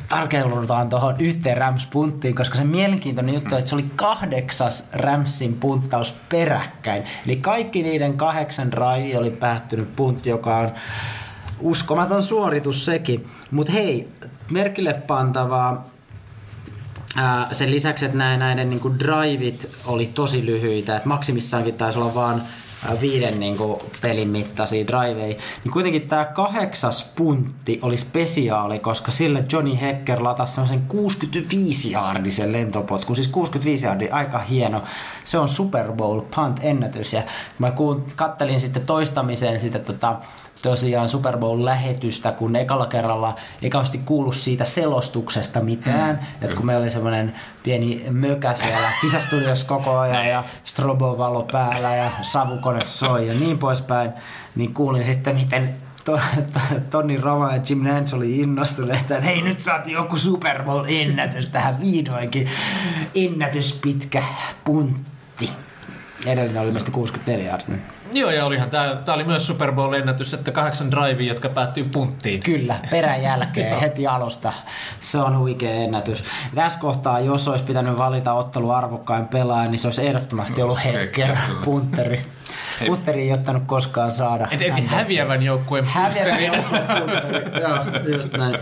[0.09, 5.55] tarkeudutaan tuohon yhteen Rams punttiin, koska se mielenkiintoinen juttu on, että se oli kahdeksas Ramsin
[5.55, 7.05] punttaus peräkkäin.
[7.27, 10.71] Eli kaikki niiden kahdeksan drive oli päättynyt puntti, joka on
[11.61, 13.27] uskomaton suoritus sekin.
[13.51, 14.09] Mutta hei,
[14.53, 15.96] merkille pantavaa
[17.53, 22.15] Sen lisäksi, että näin, näiden niin kuin drivit oli tosi lyhyitä, että maksimissaankin taisi olla
[22.15, 22.43] vaan
[23.01, 29.45] viiden niin kuin, pelin mittaisia driveja, niin kuitenkin tämä kahdeksas puntti oli spesiaali, koska sille
[29.53, 34.83] Johnny Hecker latasi semmoisen 65 jaardisen lentopotku, siis 65 jaardia, aika hieno.
[35.25, 37.23] Se on Super Bowl punt-ennätys ja
[37.59, 37.73] mä
[38.17, 40.17] kattelin sitten toistamiseen sitä tota,
[40.67, 46.11] tosiaan Super Bowl-lähetystä, kun ekalla kerralla ei kauheasti kuulu siitä selostuksesta mitään.
[46.17, 46.45] Mm.
[46.45, 52.11] Että kun meillä oli semmoinen pieni mökä siellä kisastudiossa koko ajan ja strobovalo päällä ja
[52.23, 54.13] savukone soi ja niin poispäin,
[54.55, 55.75] niin kuulin sitten, miten
[56.05, 56.21] to,
[56.53, 61.49] to, Toni Roma ja Jim Nance oli innostuneita, että hei nyt saatiin joku Super Bowl-ennätys
[61.49, 62.49] tähän vihdoinkin.
[63.15, 64.23] Ennätys pitkä
[64.65, 65.16] puntti.
[66.27, 67.83] Edellinen oli meistä 64 yardin.
[68.13, 72.41] Joo, ja olihan tämä, tämä oli myös Super Bowl-ennätys, että kahdeksan drivea, jotka päättyy punttiin.
[72.41, 74.53] Kyllä, perän jälkeen heti alusta.
[75.01, 76.25] Se on huikea ennätys.
[76.55, 81.01] Tässä kohtaa, jos olisi pitänyt valita ottelu arvokkain pelaaja, niin se olisi ehdottomasti ollut Hecker,
[81.01, 81.61] Hecker, kyllä.
[81.65, 82.27] punteri.
[82.87, 84.49] Punteri ei ottanut koskaan saada.
[84.51, 87.61] Et, et häviävän joukkueen Häviävä joukkueen punteri.
[87.63, 87.79] Joo,
[88.17, 88.59] just näin.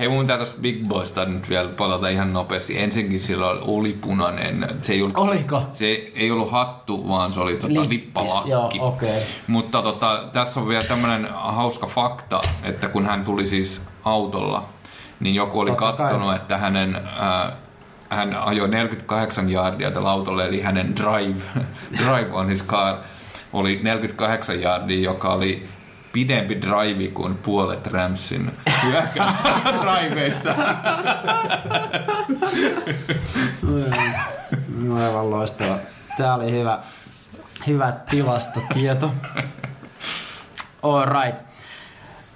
[0.00, 2.78] Hei, mun pitää tosta Big Boysta nyt vielä palata ihan nopeasti.
[2.78, 4.68] Ensinnäkin sillä oli punainen.
[4.80, 5.62] Se ei ollut, Oliko?
[5.70, 8.50] Se ei ollut hattu, vaan se oli tota, Lippis, lippalakki.
[8.50, 9.22] joo, okei.
[9.46, 14.64] Mutta tota, tässä on vielä tämmöinen hauska fakta, että kun hän tuli siis autolla,
[15.20, 15.96] niin joku oli Totta kai.
[15.96, 16.96] kattonut, että hänen...
[16.96, 17.52] Äh,
[18.10, 21.40] hän ajoi 48 jardia tällä autolla, eli hänen drive,
[21.98, 22.96] drive on his car
[23.52, 25.68] oli 48 jardia, joka oli
[26.12, 28.52] pidempi drive kuin puolet Ramsin
[29.80, 30.54] driveista.
[34.78, 35.78] No, Aivan loistava.
[36.16, 36.78] Tää oli hyvä,
[37.66, 39.14] hyvä tilastotieto.
[40.82, 41.42] All right.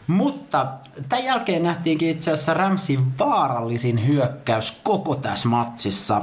[0.07, 0.67] Mutta
[1.09, 6.23] tämän jälkeen nähtiinkin itse asiassa Ramsin vaarallisin hyökkäys koko tässä matsissa.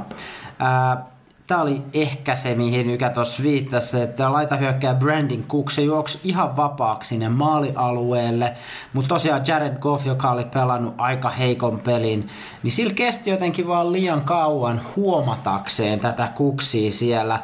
[1.46, 6.20] Tämä oli ehkä se, mihin Ykä tuossa viittasi, että laita hyökkää Brandon Cook, se juoksi
[6.24, 8.54] ihan vapaaksi sinne maalialueelle,
[8.92, 12.28] mutta tosiaan Jared Goff, joka oli pelannut aika heikon pelin,
[12.62, 17.40] niin sillä kesti jotenkin vaan liian kauan huomatakseen tätä Cooksia siellä.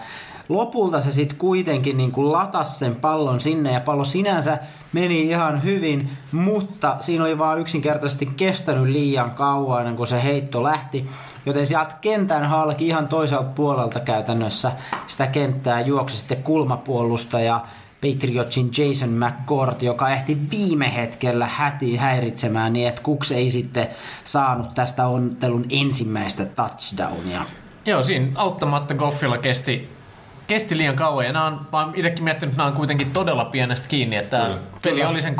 [0.49, 4.59] Lopulta se sitten kuitenkin niin kuin latas sen pallon sinne ja pallo sinänsä
[4.93, 10.63] meni ihan hyvin, mutta siinä oli vaan yksinkertaisesti kestänyt liian kauan ennen kuin se heitto
[10.63, 11.07] lähti,
[11.47, 14.73] joten sieltä kentän halki ihan toiselta puolelta käytännössä
[15.07, 17.61] sitä kenttää juoksi sitten kulmapuolustaja
[18.01, 23.89] Patriotsin Jason McCourt, joka ehti viime hetkellä häti häiritsemään niin, että Cooks ei sitten
[24.25, 27.47] saanut tästä ontelun ensimmäistä touchdownia.
[27.87, 29.98] Joo, siinä auttamatta Goffilla kesti
[30.49, 33.45] kesti liian kauan ja nämä on, mä oon itsekin miettinyt, että nämä on kuitenkin todella
[33.45, 34.59] pienestä kiinni, että Kyllä.
[34.83, 35.09] peli Kyllä.
[35.09, 35.37] oli sen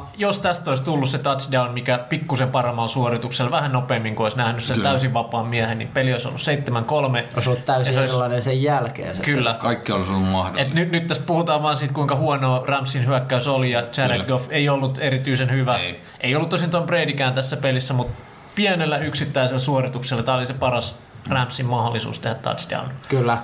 [0.00, 0.06] 3-0.
[0.16, 4.64] Jos tästä olisi tullut se touchdown, mikä pikkusen paremmalla suorituksella, vähän nopeammin kuin olisi nähnyt
[4.64, 4.88] sen Kyllä.
[4.88, 7.24] täysin vapaan miehen, niin peli olisi ollut 7-3.
[7.34, 8.12] Olisi ollut täysin olisi...
[8.12, 9.16] erilainen sen jälkeen.
[9.16, 9.54] Se Kyllä.
[9.54, 10.68] Kaikki olisi ollut mahdollista.
[10.68, 14.24] Et nyt, nyt tässä puhutaan vaan siitä, kuinka huono Ramsin hyökkäys oli ja Jared Kyllä.
[14.24, 15.78] Goff ei ollut erityisen hyvä.
[15.78, 18.22] Ei, ei ollut tosin Tom Bradykään tässä pelissä, mutta
[18.54, 20.94] pienellä yksittäisellä suorituksella tämä oli se paras
[21.30, 22.88] Ramsin mahdollisuus tehdä touchdown.
[23.08, 23.38] Kyllä.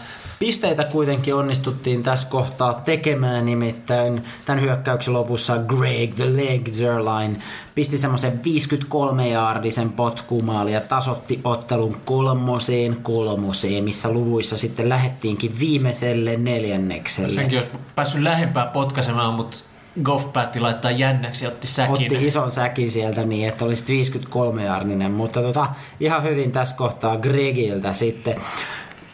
[0.45, 7.37] Pisteitä kuitenkin onnistuttiin tässä kohtaa tekemään, nimittäin tämän hyökkäyksen lopussa Greg the Leg Zerline
[7.75, 16.37] pisti semmoisen 53 jaardisen potkumaali ja tasotti ottelun kolmoseen kolmoseen, missä luvuissa sitten lähettiinkin viimeiselle
[16.37, 17.35] neljännekselle.
[17.35, 19.57] Senkin olisi päässyt lähempää potkaisemaan, mutta
[20.03, 21.93] Goff päätti laittaa jännäksi ja otti säkin.
[21.93, 25.67] Otti ison säkin sieltä niin, että olisi 53 jaarninen, mutta tota,
[26.01, 28.37] ihan hyvin tässä kohtaa Gregiltä sitten.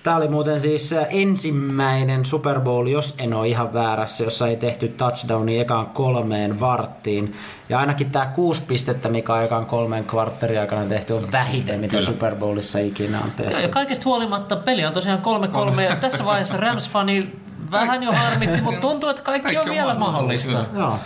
[0.06, 4.56] Tämä oli muuten siis äh, ensimmäinen Super Bowl, jos en ole ihan väärässä, jossa ei
[4.56, 7.34] tehty touchdowni ekaan kolmeen varttiin.
[7.68, 11.90] Ja ainakin tämä kuusi pistettä, mikä on ekaan kolmeen kvartterin aikana tehty, on vähiten, mitä
[11.90, 12.06] Kyllä.
[12.06, 13.52] Super Bowlissa ikinä on tehty.
[13.52, 17.26] Ja, ja kaikesta huolimatta peli on tosiaan kolme kolme ja tässä vaiheessa Rams-fani
[17.70, 20.52] vähän jo harmitti, mutta tuntuu, että kaikki, kaikki on, on vielä mahdollista.
[20.52, 20.78] mahdollista.
[20.78, 20.98] Joo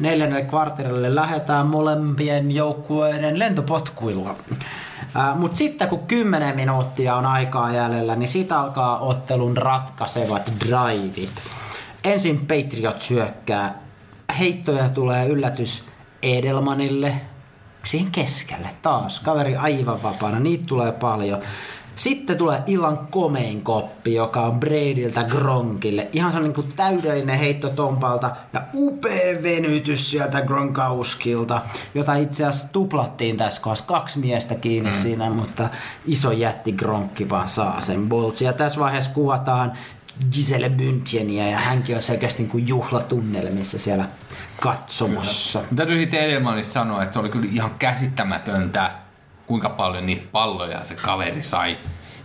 [0.00, 4.34] neljännelle kvarterille lähdetään molempien joukkueiden lentopotkuilla.
[5.34, 11.42] Mutta sitten kun 10 minuuttia on aikaa jäljellä, niin siitä alkaa ottelun ratkaisevat drivit.
[12.04, 13.78] Ensin Patriot syökkää.
[14.38, 15.84] Heittoja tulee yllätys
[16.22, 17.14] Edelmanille.
[17.82, 19.20] Siihen keskelle taas.
[19.20, 20.40] Kaveri aivan vapaana.
[20.40, 21.40] Niitä tulee paljon.
[22.00, 26.08] Sitten tulee illan komein koppi, joka on Bradyltä Gronkille.
[26.12, 31.60] Ihan se niin täydellinen heitto Tompalta ja upea venytys sieltä Gronkauskilta,
[31.94, 33.84] jota itse asiassa tuplattiin tässä kohdassa.
[33.86, 34.96] Kaksi miestä kiinni mm.
[34.96, 35.68] siinä, mutta
[36.06, 38.44] iso jätti Gronkki vaan saa sen boltsi.
[38.44, 39.72] Ja tässä vaiheessa kuvataan
[40.32, 44.04] Giselle Bündcheniä ja hänkin on selkeästi niin kuin juhlatunnelmissa siellä
[44.60, 45.62] katsomossa.
[45.76, 48.90] Täytyy sitten Edelmanista sanoa, että se oli kyllä ihan käsittämätöntä,
[49.50, 51.76] kuinka paljon niitä palloja se kaveri sai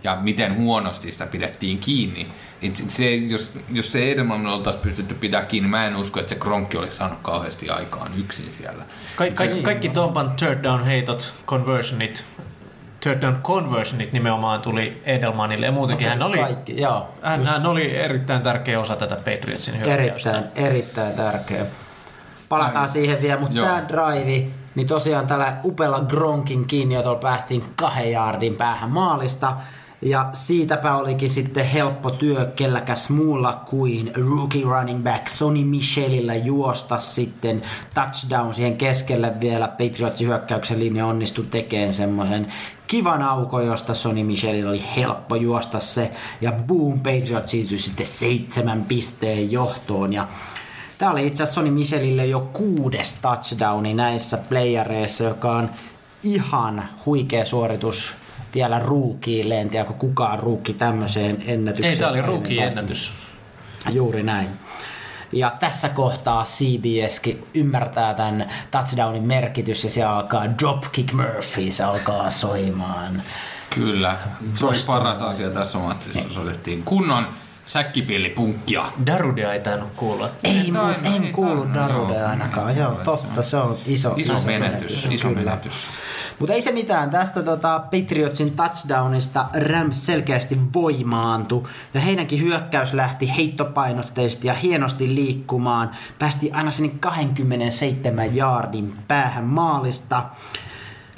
[0.04, 2.28] ja miten huonosti sitä pidettiin kiinni.
[2.62, 6.40] Et se, jos, jos se Edelman oltaisiin pystytty pitää kiinni, mä en usko, että se
[6.40, 8.84] Kronkki olisi saanut kauheasti aikaan yksin siellä.
[9.16, 12.24] Ka- ka- se, kaikki Tompan third down heitot, conversionit,
[13.00, 17.08] third down conversionit nimenomaan tuli Edelmanille ja muutenkin okay, hän oli, kaikki, joo.
[17.22, 20.30] Hän, hän oli erittäin tärkeä osa tätä Patriotsin hyökkäystä.
[20.30, 21.66] Erittäin, erittäin tärkeä.
[22.48, 28.12] Palataan Ai, siihen vielä, mutta tämä drive, niin tosiaan tällä upealla Gronkin kiinniotolla päästiin kahden
[28.12, 29.56] jaardin päähän maalista.
[30.02, 36.98] Ja siitäpä olikin sitten helppo työ kelläkäs muulla kuin rookie running back Sonny Michelillä juosta
[36.98, 37.62] sitten
[37.94, 42.52] touchdown siihen keskelle vielä Patriotsin hyökkäyksen linja onnistui tekemään semmoisen
[42.86, 46.12] kivan auko, josta Sonny Michelillä oli helppo juosta se.
[46.40, 50.12] Ja boom, Patriot siirtyi sitten seitsemän pisteen johtoon.
[50.12, 50.28] Ja
[50.98, 55.70] Tämä oli itse asiassa Sony Michelille jo kuudes touchdowni näissä playareissa, joka on
[56.22, 58.14] ihan huikea suoritus
[58.54, 59.60] vielä ruukiille.
[59.60, 61.92] En tiedä, kukaan ruukki tämmöiseen ennätykseen.
[61.92, 63.12] Ei, tämä oli ruuki-ennätys.
[63.90, 64.48] Juuri näin.
[65.32, 72.30] Ja tässä kohtaa CBSkin ymmärtää tämän touchdownin merkitys ja se alkaa Dropkick Murphy, se alkaa
[72.30, 73.22] soimaan.
[73.74, 74.16] Kyllä,
[74.54, 77.26] se oli paras asia tässä matsissa, soitettiin kunnon
[77.66, 78.84] säkkipillipunkkia.
[79.06, 80.30] Darudea ei tainnut kuulla.
[80.44, 82.76] Ei, mutta en ei kuulu Darudea ainakaan.
[82.76, 84.60] Joo, totta, se on iso, iso menetys.
[84.60, 85.08] menetys.
[85.10, 85.40] Iso kyllä.
[85.40, 85.88] menetys.
[86.38, 87.10] Mutta ei se mitään.
[87.10, 91.68] Tästä tota, Patriotsin touchdownista Rams selkeästi voimaantu.
[91.94, 95.90] Ja heidänkin hyökkäys lähti heittopainotteisesti ja hienosti liikkumaan.
[96.18, 100.22] Päästi aina sinne 27 jaardin päähän maalista.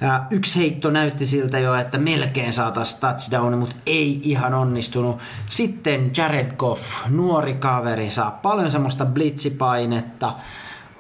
[0.01, 5.19] Ja yksi heitto näytti siltä jo, että melkein saataisiin touchdown, mutta ei ihan onnistunut.
[5.51, 10.35] Sitten Jared Goff, nuori kaveri, saa paljon semmoista blitsipainetta.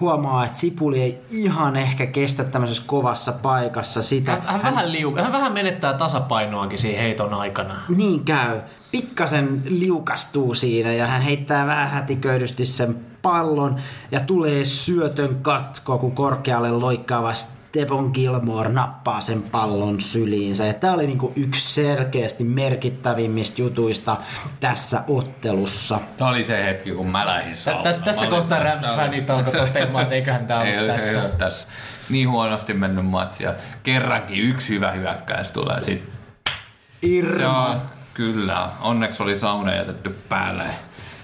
[0.01, 4.33] Huomaa, että Sipuli ei ihan ehkä kestä tämmöisessä kovassa paikassa sitä.
[4.33, 7.81] Hän, hän, hän, vähän, liu, hän vähän menettää tasapainoakin siinä heiton aikana.
[7.97, 8.61] Niin käy.
[8.91, 13.77] Pikkasen liukastuu siinä ja hän heittää vähän hätiköidysti sen pallon
[14.13, 17.33] ja tulee syötön katko, kun korkealle loikkaava
[17.79, 20.73] Devon Gilmore nappaa sen pallon syliinsä.
[20.73, 24.17] Tämä oli niinku yksi selkeästi merkittävimmistä jutuista
[24.61, 26.01] tässä ottelussa.
[26.17, 27.85] Tämä oli se hetki, kun mä lähdin saunaan.
[27.85, 31.11] Tässä, tässä kohtaa Rams-fanit alkoi toteamaan, että eiköhän tämä ei, ei, tässä.
[31.11, 31.69] ei ole tässä.
[32.11, 36.13] Niin huonosti mennyt matsi ja kerrankin yksi hyvä hyökkäys tulee sitten.
[36.13, 36.57] Se
[37.03, 37.67] Irma.
[37.67, 37.81] on,
[38.15, 38.69] kyllä.
[38.81, 40.65] Onneksi oli sauna jätetty päälle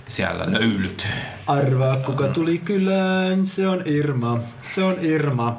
[0.09, 1.09] siellä löylyt.
[1.47, 4.39] Arvaa, kuka tuli kylään, se on Irma.
[4.71, 5.59] Se on Irma.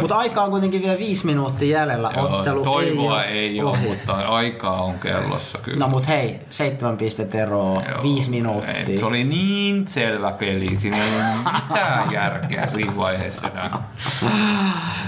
[0.00, 2.08] Mutta aika on kuitenkin vielä viisi minuuttia jäljellä.
[2.08, 5.78] Ottelu toivoa ei, ei ole ole, mutta aikaa on kellossa kyllä.
[5.78, 8.02] No mut hei, seitsemän pistettä eroa, Joo.
[8.02, 8.72] viisi minuuttia.
[8.72, 10.78] Ei, se oli niin selvä peli.
[10.78, 13.88] Siinä ei ole mitään järkeä siinä vaiheessa enää.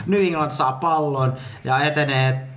[0.07, 1.33] New England saa pallon
[1.65, 2.49] ja etenee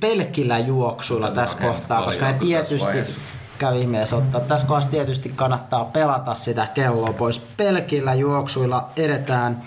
[0.00, 3.20] pelkillä juoksuilla tässä kohtaa, koska ne tietysti vaiheessa.
[3.58, 4.40] Käy ihmeessä ottaa.
[4.40, 7.38] Tässä kohdassa tietysti kannattaa pelata sitä kelloa pois.
[7.38, 9.62] Pelkillä juoksuilla edetään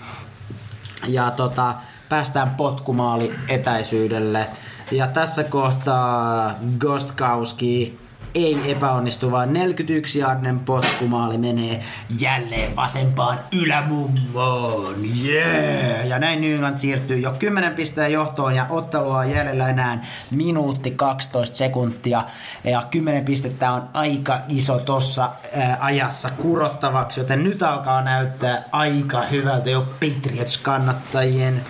[1.06, 1.74] ja tota,
[2.08, 4.46] päästään potkumaali etäisyydelle.
[4.90, 7.98] Ja tässä kohtaa Gostkowski
[8.34, 11.84] ei epäonnistu, vaan 41 jarden potkumaali menee
[12.18, 14.94] jälleen vasempaan ylämummoon.
[15.24, 16.06] Yeah!
[16.06, 20.90] Ja näin New England siirtyy jo 10 pisteen johtoon ja ottelua on jäljellä enää minuutti
[20.90, 22.24] 12 sekuntia.
[22.64, 29.22] Ja 10 pistettä on aika iso tossa ää, ajassa kurottavaksi, joten nyt alkaa näyttää aika
[29.22, 31.60] hyvältä jo Patriots-kannattajien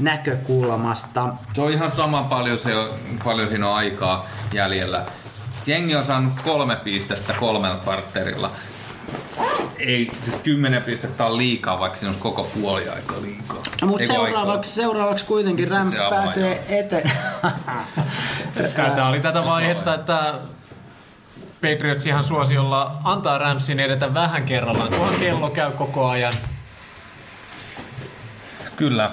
[0.00, 1.28] näkökulmasta.
[1.54, 2.88] Se on ihan sama paljon, se on,
[3.24, 5.04] paljon siinä on aikaa jäljellä.
[5.66, 8.50] Jengi on saanut kolme pistettä kolmella kvartterilla.
[9.78, 13.62] Ei, siis kymmenen pistettä on liikaa, vaikka siinä on koko puoli aika liikaa.
[13.82, 17.10] Mutta Ei kun seuraavaksi, seuraavaksi kuitenkin Rams se pääsee eteen.
[18.76, 20.34] Tämä oli tätä vaihetta, että
[21.54, 26.34] Patriots ihan suosiolla antaa Ramsin edetä vähän kerrallaan, kunhan kello käy koko ajan.
[28.76, 29.10] Kyllä.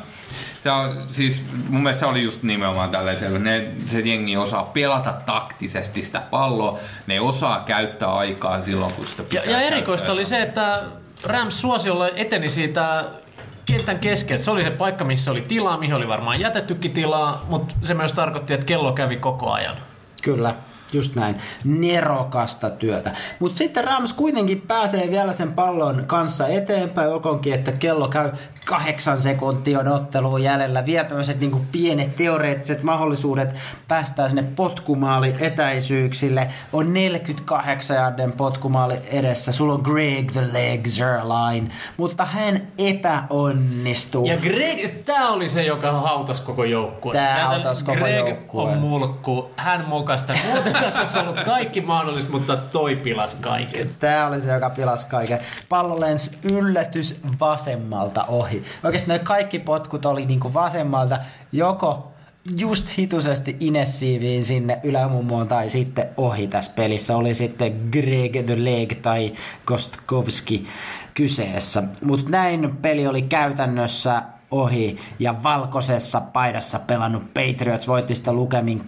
[0.63, 3.39] Se on, siis mun mielestä se oli just nimenomaan tällaisella.
[3.39, 6.79] Ne, se jengi osaa pelata taktisesti sitä palloa.
[7.07, 10.13] Ne osaa käyttää aikaa silloin, kun sitä Ja, pitää ja erikoista käyttää.
[10.13, 10.83] oli se, että
[11.23, 13.05] Rams suosiolla eteni siitä
[13.65, 14.43] kentän kesken.
[14.43, 18.13] Se oli se paikka, missä oli tilaa, mihin oli varmaan jätettykin tilaa, mutta se myös
[18.13, 19.75] tarkoitti, että kello kävi koko ajan.
[20.21, 20.55] Kyllä,
[20.93, 21.35] just näin.
[21.63, 23.11] Nerokasta työtä.
[23.39, 28.31] Mutta sitten Rams kuitenkin pääsee vielä sen pallon kanssa eteenpäin, olkoonkin, että kello käy
[28.65, 30.85] kahdeksan sekuntia on otteluun jäljellä.
[30.85, 33.55] Vielä tämmöiset niinku pienet teoreettiset mahdollisuudet
[33.87, 36.47] päästään sinne potkumaali etäisyyksille.
[36.73, 39.51] On 48 jarden potkumaali edessä.
[39.51, 44.25] Sulla on Greg the Leg Zerline, mutta hän epäonnistuu.
[44.25, 47.19] Ja Greg, tää oli se, joka hautas koko joukkueen.
[47.19, 48.69] Tää Tää- hautas koko Greg joukkueen.
[48.77, 50.33] on mulkku, hän mokasta.
[50.53, 53.89] Muuten tässä olisi ollut kaikki mahdollista, mutta toi pilas kaiken.
[53.99, 55.39] Tää oli se, joka pilasi kaiken.
[55.69, 58.63] Pallo lensi yllätys vasemmalta ohi.
[58.83, 61.19] Oikeasti ne kaikki potkut oli niinku vasemmalta
[61.51, 62.11] joko
[62.57, 67.17] just hituisesti inessiiviin sinne ylämummoon tai sitten ohi tässä pelissä.
[67.17, 69.31] Oli sitten Greg the Leg tai
[69.65, 70.67] Kostkowski
[71.13, 71.83] kyseessä.
[72.03, 78.81] Mutta näin peli oli käytännössä ohi ja valkoisessa paidassa pelannut Patriots voitti sitä lukemin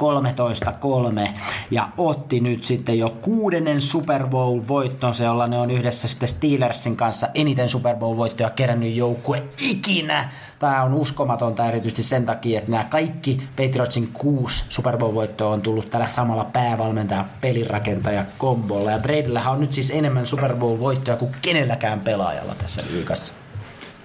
[1.26, 1.30] 13-3
[1.72, 6.97] ja otti nyt sitten jo kuudennen Super Bowl voittonsa, jolla ne on yhdessä sitten Steelersin
[6.97, 10.32] kanssa eniten Super Bowl voittoja kerännyt joukkue ikinä.
[10.59, 15.61] Tämä on uskomatonta erityisesti sen takia, että nämä kaikki Patriotsin kuusi Super Bowl voittoa on
[15.61, 21.18] tullut tällä samalla päävalmentaja pelirakentaja kombolla ja Bradyllähän on nyt siis enemmän Super Bowl voittoja
[21.18, 23.43] kuin kenelläkään pelaajalla tässä liigassa.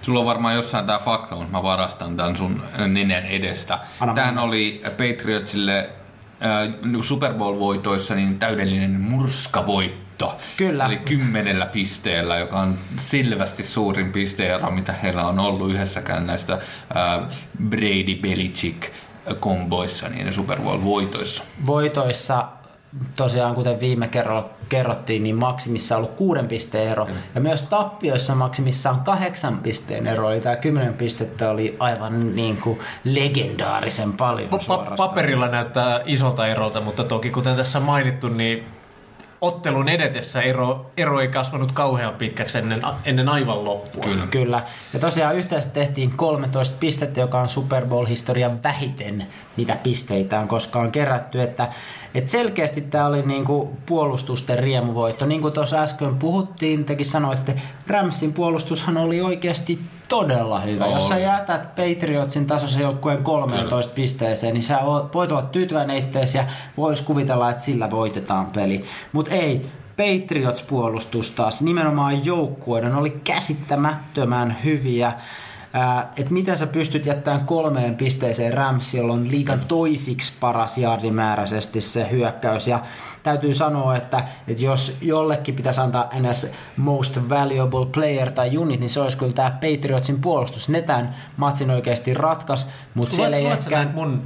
[0.01, 3.79] Sulla on varmaan jossain tää fakta, mutta mä varastan tän sun nenän edestä.
[3.99, 4.47] Anna Tämähän mennä.
[4.47, 10.37] oli Patriotsille äh, Super Bowl-voitoissa niin täydellinen murskavoitto.
[10.57, 10.85] Kyllä.
[10.85, 17.27] Eli kymmenellä pisteellä, joka on selvästi suurin pisteero, mitä heillä on ollut yhdessäkään näistä äh,
[17.69, 18.83] Brady Belichick
[19.39, 21.43] komboissa, niin Super Bowl-voitoissa.
[21.65, 22.47] voitoissa
[23.15, 27.07] tosiaan kuten viime kerralla kerrottiin, niin maksimissa on ollut kuuden pisteen ero.
[27.35, 30.31] Ja myös tappioissa maksimissa on kahdeksan pisteen ero.
[30.31, 34.97] Eli tämä kymmenen pistettä oli aivan niin kuin legendaarisen paljon Pa- suorastaan.
[34.97, 38.63] paperilla näyttää isolta erolta, mutta toki kuten tässä mainittu, niin
[39.41, 44.03] ottelun edetessä ero, ero ei kasvanut kauhean pitkäksi ennen, ennen aivan loppua.
[44.03, 44.27] Kyllä.
[44.31, 44.61] Kyllä.
[44.93, 49.27] Ja tosiaan yhteensä tehtiin 13 pistettä, joka on Super Bowl-historian vähiten,
[49.57, 51.41] mitä pisteitä on koskaan kerätty.
[51.41, 51.67] Että,
[52.13, 55.25] että selkeästi tämä oli niinku puolustusten riemuvoitto.
[55.25, 57.55] Niin kuin tuossa äsken puhuttiin, tekin sanoitte,
[57.87, 59.79] Ramsin puolustushan oli oikeasti
[60.09, 60.85] todella hyvä.
[60.85, 60.93] Oli.
[60.93, 64.79] Jos sä jätät Patriotsin tasoisen joukkueen 13 pisteeseen, niin sä
[65.13, 66.45] voit olla tyytyväinen itteesi ja
[66.77, 68.85] vois kuvitella, että sillä voitetaan peli.
[69.11, 75.13] Mutta ei, Patriots puolustus taas nimenomaan joukkueiden oli käsittämättömän hyviä.
[76.17, 82.07] Että miten sä pystyt jättämään kolmeen pisteeseen Rams, jolla on liigan toisiksi paras jardimääräisesti se
[82.11, 82.67] hyökkäys.
[82.67, 82.79] Ja
[83.23, 86.47] täytyy sanoa, että, että jos jollekin pitäisi antaa NS
[86.77, 90.69] Most Valuable Player tai unit, niin se olisi kyllä tämä Patriotsin puolustus.
[90.69, 93.87] Ne tämän matsin oikeasti ratkas, mutta siellä ei ehkä...
[93.93, 94.21] mun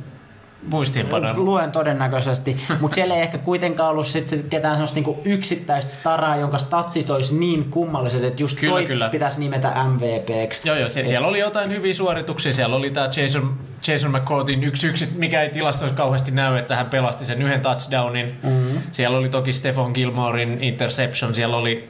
[0.65, 1.33] muistiinpanoja.
[1.37, 6.35] Luen todennäköisesti, mutta siellä ei ehkä kuitenkaan ollut sit, sit ketään sellaista niinku yksittäistä staraa,
[6.35, 9.09] jonka statsit olisi niin kummalliset, että just Kyllä, toi kyllä.
[9.09, 10.61] pitäisi nimetä MVPksi.
[10.67, 12.51] Joo, joo, sie- siellä oli jotain hyviä suorituksia.
[12.51, 13.57] Siellä oli tämä Jason,
[13.87, 18.35] Jason McCourtin yksi yksi, mikä ei tilastoissa kauheasti näy, että hän pelasti sen yhden touchdownin.
[18.43, 18.81] Mm-hmm.
[18.91, 21.89] Siellä oli toki Stefan Gilmorein interception, siellä oli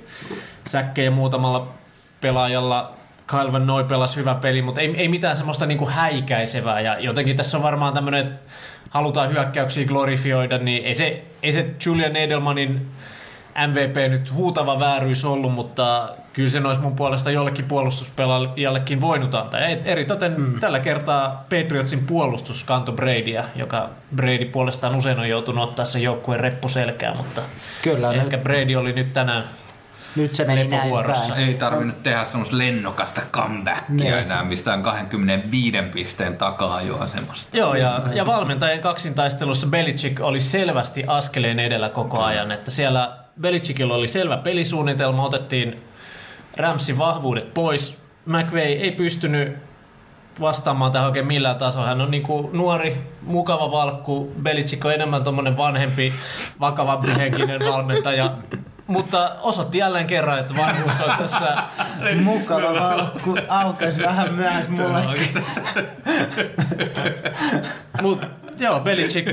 [0.67, 1.67] säkkejä muutamalla
[2.21, 2.93] pelaajalla.
[3.27, 6.81] Kyle Van Noy pelasi hyvän pelin, mutta ei, ei mitään semmoista niinku häikäisevää.
[6.81, 8.39] Ja jotenkin tässä on varmaan tämmöinen,
[8.89, 12.87] halutaan hyökkäyksiä glorifioida, niin ei se, ei se Julian Edelmanin
[13.67, 19.59] MVP nyt huutava vääryys ollut, mutta kyllä sen olisi mun puolesta jollekin puolustuspelaajallekin voinut antaa.
[19.59, 20.59] Ja eritoten mm.
[20.59, 26.39] tällä kertaa Patriotsin puolustus kanto Bradyä, joka Brady puolestaan usein on joutunut ottaa sen joukkueen
[26.39, 27.41] reppu selkään, mutta
[27.81, 29.43] Kyllä, ehkä Brady oli nyt tänään
[30.15, 31.47] Nyt se meni näin päin.
[31.47, 34.21] Ei tarvinnut tehdä semmoista lennokasta comebackia Ne.
[34.21, 37.57] enää mistään 25 pisteen takaa asemasta.
[37.57, 43.95] Joo, ja, ja valmentajien kaksintaistelussa Belichick oli selvästi askeleen edellä koko ajan, että siellä Belichickilla
[43.95, 45.81] oli selvä pelisuunnitelma, otettiin
[46.57, 47.97] Ramsin vahvuudet pois.
[48.25, 49.57] McVay ei pystynyt
[50.39, 51.87] vastaamaan tähän oikein millään tasolla.
[51.87, 54.33] Hän on niinku nuori, mukava valkku.
[54.41, 56.13] Belichick on enemmän tuommoinen vanhempi,
[56.59, 58.31] vakava henkinen valmentaja.
[58.87, 61.57] Mutta osoitti jälleen kerran, että vanhuus on tässä
[62.23, 65.43] Mukava valkku aukesi vähän myöhäis mullekin.
[68.01, 68.21] Mut
[68.59, 69.29] joo, Belichick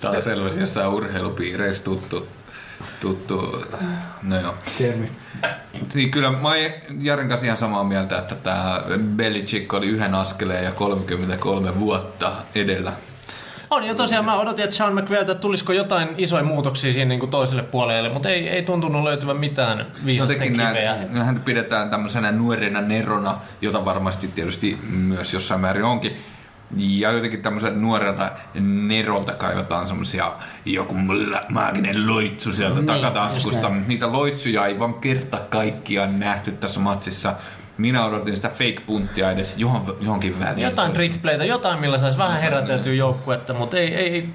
[0.00, 2.28] Tämä on selvästi jossain urheilupiireissä tuttu.
[3.00, 3.64] tuttu.
[4.22, 4.54] No joo.
[4.78, 5.10] Termi.
[5.94, 6.56] Niin kyllä mä oon
[7.00, 8.82] Jaren kanssa ihan samaa mieltä, että tämä
[9.16, 12.92] Belichick oli yhden askeleen ja 33 vuotta edellä.
[13.70, 17.30] On jo tosiaan, mä odotin, että Sean McVayltä tulisiko jotain isoja muutoksia siinä niin kuin
[17.30, 20.94] toiselle puolelle, mutta ei, ei tuntunut löytyvän mitään viisasten Jotenkin kiveä.
[20.94, 26.16] näin, hän pidetään tämmöisenä nuorena nerona, jota varmasti tietysti myös jossain määrin onkin.
[26.76, 30.32] Ja jotenkin tämmöiseltä nuorelta nerolta kaivataan semmoisia
[30.64, 30.94] joku
[31.48, 33.70] maaginen loitsu sieltä Niin, niin, takataskusta.
[33.86, 37.34] Niitä loitsuja ei vaan kerta kaikkiaan nähty tässä matsissa.
[37.78, 40.64] Minä odotin sitä fake-punttia edes johon, johonkin väliin.
[40.64, 44.28] Jotain trickplaytä, jotain millä saisi vähän heräteltyä joukkuetta, mutta ei, ei,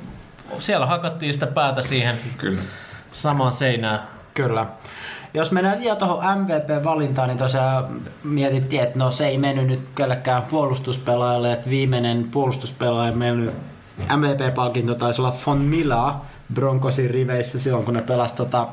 [0.60, 2.62] siellä hakattiin sitä päätä siihen Kyllä.
[3.12, 4.00] samaan seinään.
[4.34, 4.66] Kyllä.
[5.34, 10.44] Jos mennään vielä tuohon MVP-valintaan, niin tosiaan mietittiin, että no se ei mennyt nyt kellekään
[10.44, 13.54] puolustuspelaajalle, että viimeinen puolustuspelaaja mennyt
[14.18, 16.22] MVP-palkinto taisi olla Von Mila
[16.54, 18.68] Broncosin riveissä silloin, kun ne pelasi tota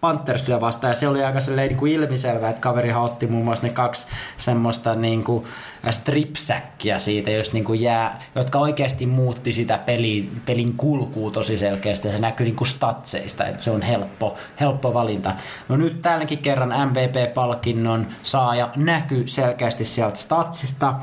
[0.00, 3.72] Panthersia vastaan, ja se oli aika niin kuin ilmiselvä, että kaverihan otti muun muassa ne
[3.72, 4.06] kaksi
[4.38, 5.44] semmoista niin kuin
[5.90, 12.08] stripsäkkiä siitä, jos niin kuin jää, jotka oikeasti muutti sitä pelin, pelin kulkua tosi selkeästi,
[12.08, 15.32] ja se näkyy niin kuin statseista, että se on helppo, helppo valinta.
[15.68, 20.94] No nyt tälläkin kerran MVP-palkinnon saaja näkyy selkeästi sieltä statsista,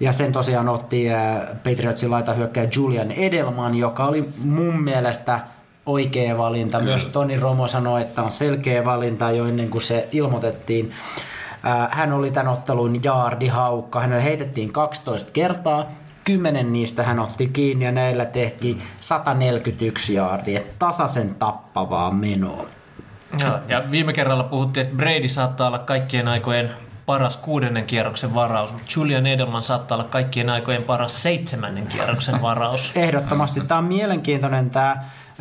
[0.00, 5.40] ja sen tosiaan otti äh, Patriotsin laitahyökkäjä Julian Edelman, joka oli mun mielestä
[5.86, 6.78] oikea valinta.
[6.78, 6.90] Kyllä.
[6.90, 10.92] Myös Toni Romo sanoi, että on selkeä valinta jo ennen kuin se ilmoitettiin.
[11.66, 14.00] Äh, Hän oli tämän ottelun jaardihaukka.
[14.00, 15.86] Hänelle heitettiin 12 kertaa.
[16.24, 20.60] Kymmenen niistä hän otti kiinni ja näillä tehtiin 141 jaardia.
[20.78, 22.66] Tasaisen tappavaa menoa.
[23.40, 26.70] Joo, ja viime kerralla puhuttiin, että Brady saattaa olla kaikkien aikojen
[27.06, 32.92] paras kuudennen kierroksen varaus, mutta Julian Edelman saattaa olla kaikkien aikojen paras seitsemännen kierroksen varaus.
[32.94, 33.60] Ehdottomasti.
[33.60, 34.96] Tämä on mielenkiintoinen tämä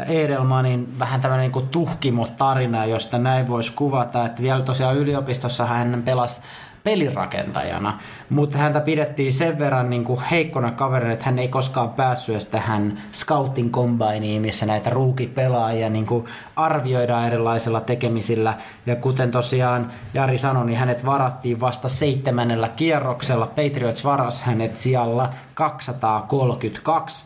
[0.08, 6.42] Edelmanin vähän tämmöinen niin tuhkimo-tarina, josta näin voisi kuvata, että vielä tosiaan yliopistossa hän pelasi
[6.84, 12.34] pelirakentajana, mutta häntä pidettiin sen verran niin kuin heikkona kaverina, että hän ei koskaan päässyt
[12.34, 16.26] edes tähän scouting combineen, missä näitä ruukipelaajia niin kuin
[16.56, 18.54] arvioidaan erilaisilla tekemisillä.
[18.86, 23.48] Ja kuten tosiaan Jari sanoi, niin hänet varattiin vasta seitsemännellä kierroksella.
[23.48, 27.26] Patriots varas hänet sijalla 232.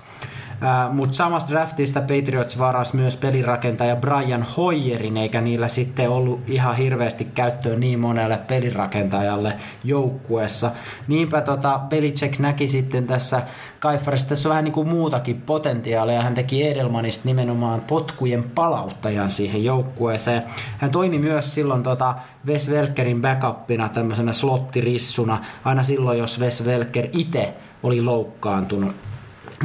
[0.92, 7.26] Mutta samasta draftista Patriots varas myös pelirakentaja Brian Hoyerin, eikä niillä sitten ollut ihan hirveästi
[7.26, 9.54] käyttöä niin monelle pelirakentajalle
[9.84, 10.72] joukkueessa.
[11.08, 13.42] Niinpä tota, Belichick näki sitten tässä
[13.80, 16.22] Kaifarissa, tässä on vähän niin kuin muutakin potentiaalia.
[16.22, 20.44] Hän teki Edelmanista nimenomaan potkujen palauttajan siihen joukkueeseen.
[20.78, 22.16] Hän toimi myös silloin tota
[22.48, 27.54] Wes Welkerin backupina tämmöisenä slottirissuna, aina silloin, jos Wes Welker itse
[27.84, 28.96] oli loukkaantunut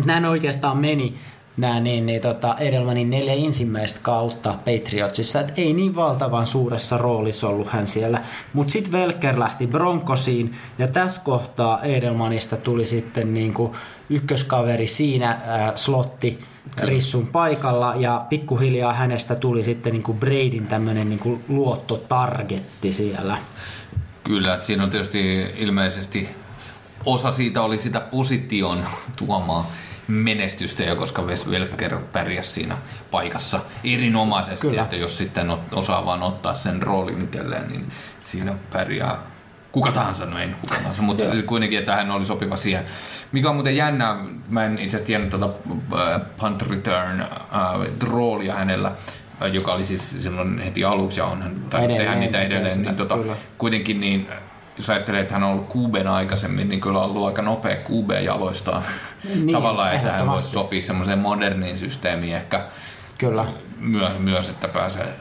[0.05, 1.14] näin oikeastaan meni
[1.57, 7.49] nämä niin, niin tota Edelmanin neljä ensimmäistä kautta Patriotsissa, että ei niin valtavan suuressa roolissa
[7.49, 8.20] ollut hän siellä.
[8.53, 13.72] Mutta sitten Velker lähti Broncosiin ja tässä kohtaa Edelmanista tuli sitten niin kuin
[14.11, 15.38] ykköskaveri siinä äh,
[15.74, 16.38] slotti
[16.82, 23.36] Rissun paikalla ja pikkuhiljaa hänestä tuli sitten niin kuin Bradyn tämmöinen niin kuin luottotargetti siellä.
[24.24, 26.28] Kyllä, että siinä on tietysti ilmeisesti
[27.05, 28.84] osa siitä oli sitä position
[29.16, 29.70] tuomaa
[30.09, 32.76] menestystä jo, koska Wes Welker pärjäsi siinä
[33.11, 34.82] paikassa erinomaisesti, Kyllä.
[34.82, 37.88] että jos sitten osaa vaan ottaa sen roolin itselleen, niin
[38.20, 39.18] siinä pärjää
[39.72, 42.84] kuka tahansa, no ei kuka tahansa, mutta kuitenkin, että hän oli sopiva siihen.
[43.32, 44.16] Mikä on muuten jännä,
[44.48, 45.50] mä en itse asiassa tiennyt tuota
[45.94, 47.28] äh, punt return äh,
[48.00, 48.92] roolia hänellä,
[49.42, 53.18] äh, joka oli siis silloin heti aluksi ja on hän tehdä niitä edelleen, niin tota,
[53.59, 54.28] kuitenkin niin
[54.78, 58.10] jos ajattelee, että hän on ollut QBn aikaisemmin, niin kyllä on ollut aika nopea QB
[58.24, 58.82] jaloistaan.
[59.34, 62.66] Niin, Tavallaan, että hän voisi sopia semmoiseen moderniin systeemiin ehkä
[63.18, 63.44] kyllä.
[63.78, 65.14] Myö, myös, että pääsee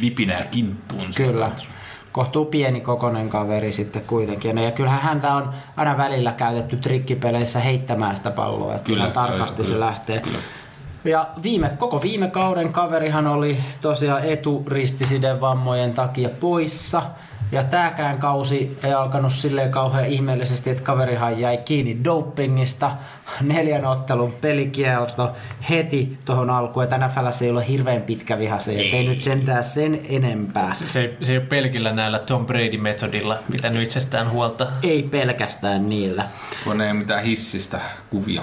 [0.00, 1.06] vipinä ja kinttuun.
[1.16, 1.50] Kyllä.
[2.12, 4.58] Kohtuu pieni kokonen kaveri sitten kuitenkin.
[4.58, 9.66] Ja kyllähän häntä on aina välillä käytetty trikkipeleissä heittämään sitä palloa, että kyllä, tarkasti kyllä,
[9.66, 10.20] se kyllä, lähtee.
[10.20, 10.38] Kyllä.
[11.04, 17.02] Ja viime, koko viime kauden kaverihan oli tosiaan eturistisiden vammojen takia poissa.
[17.52, 22.90] Ja tääkään kausi ei alkanut silleen kauhean ihmeellisesti, että kaverihan jäi kiinni dopingista.
[23.40, 25.30] Neljän ottelun pelikielto
[25.70, 26.84] heti tuohon alkuun.
[26.84, 28.96] Että NFLssä ei ole hirveän pitkä viha se, ei.
[28.96, 30.70] ei nyt sentään sen enempää.
[30.70, 34.66] Se, se, se ei ole pelkillä näillä Tom Brady-metodilla pitänyt itsestään huolta.
[34.82, 36.24] Ei pelkästään niillä.
[36.64, 37.80] Kun ei mitään hissistä
[38.10, 38.42] kuvia.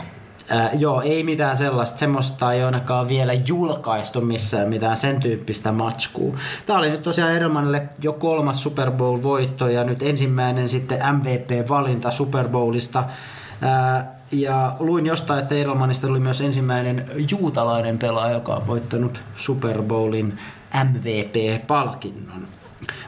[0.51, 6.37] Äh, joo, ei mitään sellaista, semmoista ei ainakaan vielä julkaistu missään mitään sen tyyppistä matskua.
[6.65, 12.47] Tämä oli nyt tosiaan Edelmanille jo kolmas Super Bowl-voitto ja nyt ensimmäinen sitten MVP-valinta Super
[12.47, 12.99] Bowlista.
[12.99, 19.81] Äh, ja luin jostain, että Edelmanista tuli myös ensimmäinen juutalainen pelaaja, joka on voittanut Super
[19.83, 20.39] Bowlin
[20.83, 22.58] MVP-palkinnon.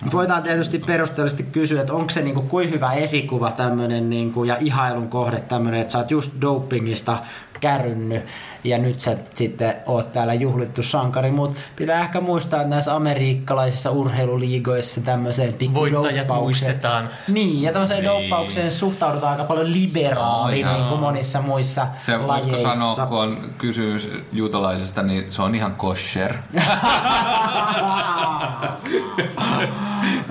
[0.02, 4.58] Mutta voidaan tietysti perusteellisesti kysyä, että onko se niinku kuin hyvä esikuva tämmöinen niinku, ja
[4.60, 7.18] ihailun kohde tämmöinen, että sä oot just dopingista
[7.62, 8.26] kärynnyt
[8.64, 13.92] ja nyt sä sitten oot täällä juhlittu sankari, mutta pitää ehkä muistaa, että näissä amerikkalaisissa
[13.92, 17.10] urheiluliigoissa tämmöiseen Voittajat muistetaan.
[17.28, 18.24] Niin, ja tämmöiseen niin.
[18.24, 22.76] dopaukseen suhtaudutaan aika paljon liberaaliin no, niin kuin monissa muissa se, lajeissa.
[22.76, 26.34] sanoa, kun on kysymys juutalaisesta, niin se on ihan kosher.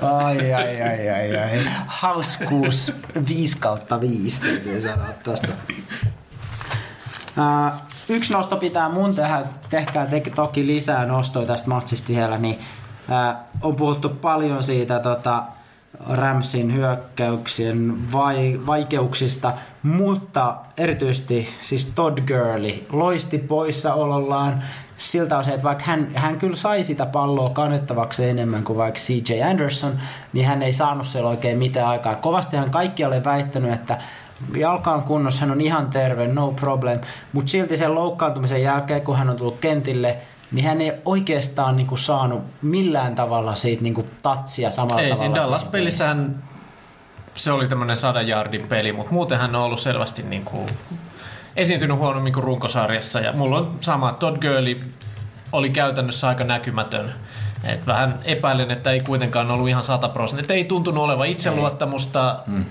[0.01, 1.67] ai, ai, ai, ai, ai.
[1.87, 2.93] Hauskuus
[3.27, 5.47] 5 kautta 5, täytyy sanoa tosta.
[7.37, 12.59] Uh, yksi nosto pitää mun tehdä, tehkää te, toki lisää nostoja tästä matsista vielä, niin
[13.09, 15.43] uh, on puhuttu paljon siitä tota,
[16.09, 19.53] Ramsin hyökkäyksien vai, vaikeuksista,
[19.83, 24.63] mutta erityisesti siis Todd Gurley loisti poissaolollaan
[24.97, 29.43] siltä osin, että vaikka hän, hän kyllä sai sitä palloa kannettavaksi enemmän kuin vaikka CJ
[29.43, 29.99] Anderson,
[30.33, 32.15] niin hän ei saanut siellä oikein mitään aikaa.
[32.15, 33.97] Kovastihan kaikki ole väittänyt, että
[34.57, 36.99] jalka on kunnossa, hän on ihan terve, no problem,
[37.33, 40.17] mutta silti sen loukkaantumisen jälkeen, kun hän on tullut kentille,
[40.51, 45.25] niin hän ei oikeastaan niinku saanut millään tavalla siitä niinku tatsia samalla ei, tavalla.
[45.25, 46.43] Ei, siinä Dallas-pelissä hän,
[47.35, 50.65] se oli tämmöinen sadan jardin peli, mutta muuten hän on ollut selvästi niinku
[51.55, 53.19] esiintynyt huonommin kuin runkosarjassa.
[53.19, 54.81] Ja mulla on sama, Todd Gurley
[55.51, 57.13] oli käytännössä aika näkymätön.
[57.63, 60.55] Et vähän epäilen, että ei kuitenkaan ollut ihan 100 prosenttia.
[60.55, 62.39] Ei tuntunut olevan itseluottamusta.
[62.47, 62.65] Mm.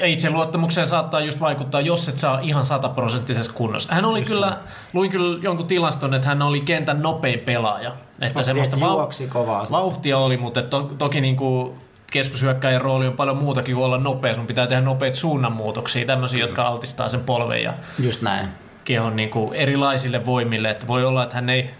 [0.00, 3.94] Ja itseluottamukseen saattaa just vaikuttaa, jos et saa ihan sataprosenttisessa kunnossa.
[3.94, 4.56] Hän oli just kyllä,
[4.92, 7.92] luin kyllä jonkun tilaston, että hän oli kentän nopein pelaaja.
[8.20, 11.74] Että semmoista vau- kovaa vauhtia oli, mutta to, toki niin kuin
[12.10, 14.34] keskushyökkäjän rooli on paljon muutakin kuin olla nopea.
[14.34, 18.48] Sun pitää tehdä nopeita suunnanmuutoksia, tämmöisiä, jotka altistaa sen polven ja Just näin.
[18.84, 20.70] kehon niin kuin erilaisille voimille.
[20.70, 21.70] Että voi olla, että hän ei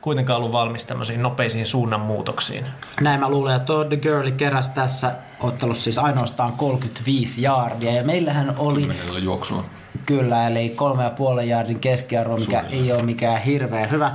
[0.00, 2.66] kuitenkaan ollut valmis tämmöisiin nopeisiin suunnanmuutoksiin.
[3.00, 8.54] Näin mä luulen, että Todd Gurley keräsi tässä ottelussa siis ainoastaan 35 jaardia ja meillähän
[8.58, 8.80] oli...
[8.80, 9.64] Kymmenellä juoksua.
[10.06, 14.12] Kyllä, eli kolme ja puolen jaardin keskiarvo, mikä ei ole mikään hirveän hyvä.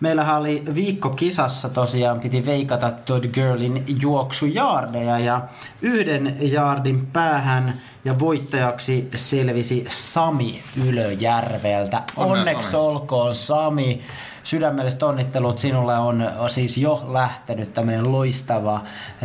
[0.00, 5.42] Meillähän oli viikko kisassa tosiaan, piti veikata Todd Girlin juoksujaardeja ja
[5.82, 7.74] yhden jaardin päähän
[8.04, 12.02] ja voittajaksi selvisi Sami Ylöjärveltä.
[12.16, 12.84] Onneksi Sami.
[12.84, 14.00] olkoon Sami.
[14.48, 18.84] Sydämelliset onnittelut sinulle on siis jo lähtenyt tämmöinen loistava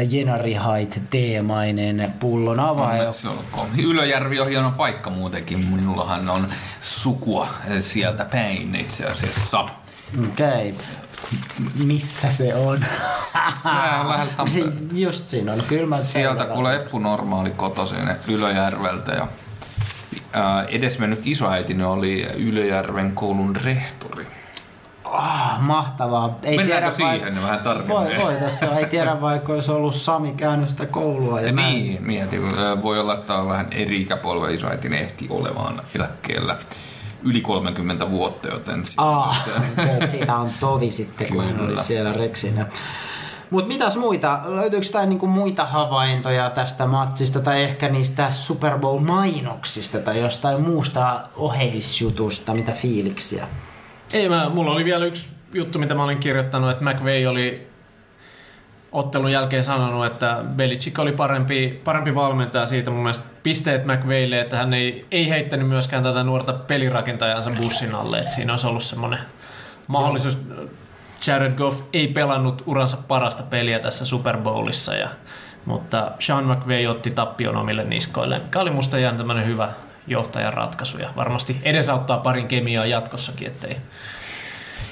[0.10, 0.58] Jenari
[1.10, 3.12] teemainen pullon avaaja.
[3.84, 5.60] Ylöjärvi on hieno paikka muutenkin.
[5.60, 6.48] Minullahan on
[6.82, 7.48] sukua
[7.80, 9.60] sieltä päin itse asiassa.
[9.60, 10.70] Okei.
[10.70, 10.74] Okay.
[11.86, 12.80] Missä se on?
[13.66, 14.90] Lähellä Tampereen.
[14.94, 15.64] Just siinä on.
[15.68, 19.28] Kyllä Sieltä kuule Eppu Normaali kotoisin Ylöjärveltä ja
[20.68, 24.28] edesmennyt isoäitini oli Ylöjärven koulun rehtori.
[25.14, 26.40] Ah, mahtavaa.
[26.44, 27.96] Ei Mennäänkö tiedä, siihen vähän tarkemmin?
[27.96, 31.42] Voi, voi tässä ei tiedä vaikka olisi ollut Sami käynyt sitä koulua.
[31.42, 31.74] Ja näin.
[31.76, 32.60] niin, mietin.
[32.60, 36.56] Ää, Voi olla, että on vähän eri ikäpolve isoäitini ehti olemaan eläkkeellä
[37.24, 39.46] yli 30 vuotta, joten Ah,
[40.12, 42.66] siitä on tovi sitten, kun hän oli siellä reksinä.
[43.50, 44.40] Mutta mitäs muita?
[44.46, 51.20] Löytyykö jotain niinku muita havaintoja tästä matsista tai ehkä niistä Super Bowl-mainoksista tai jostain muusta
[51.36, 53.48] oheisjutusta, mitä fiiliksiä?
[54.14, 57.68] Ei, mä, mulla oli vielä yksi juttu, mitä mä olin kirjoittanut, että McVay oli
[58.92, 64.58] ottelun jälkeen sanonut, että Belichick oli parempi, parempi valmentaja siitä mun mielestä pisteet McVaylle, että
[64.58, 69.20] hän ei, ei heittänyt myöskään tätä nuorta pelirakentajansa bussin alle, että siinä olisi ollut semmoinen
[69.88, 70.38] mahdollisuus.
[71.28, 75.10] Jared Goff ei pelannut uransa parasta peliä tässä Super Bowlissa, ja,
[75.66, 79.70] mutta Sean McVay otti tappion omille niskoille, mikä oli musta ihan tämmöinen hyvä
[80.08, 83.78] johtajan ratkaisu ja varmasti edesauttaa parin kemiaa jatkossakin, ettei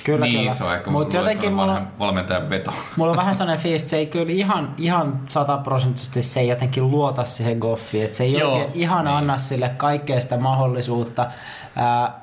[0.03, 0.53] Kyllä, niin, kyllä.
[0.53, 2.74] se on ehkä Mutta jotenkin mulla, valmentajan veto.
[2.95, 6.91] mulla on vähän sellainen fiilis, että se ei kyllä ihan, ihan sataprosenttisesti se ei jotenkin
[6.91, 8.05] luota siihen Goffiin.
[8.05, 11.28] Että se ei Joo, oikein ihan anna sille kaikkea sitä mahdollisuutta.
[11.76, 12.22] Ää,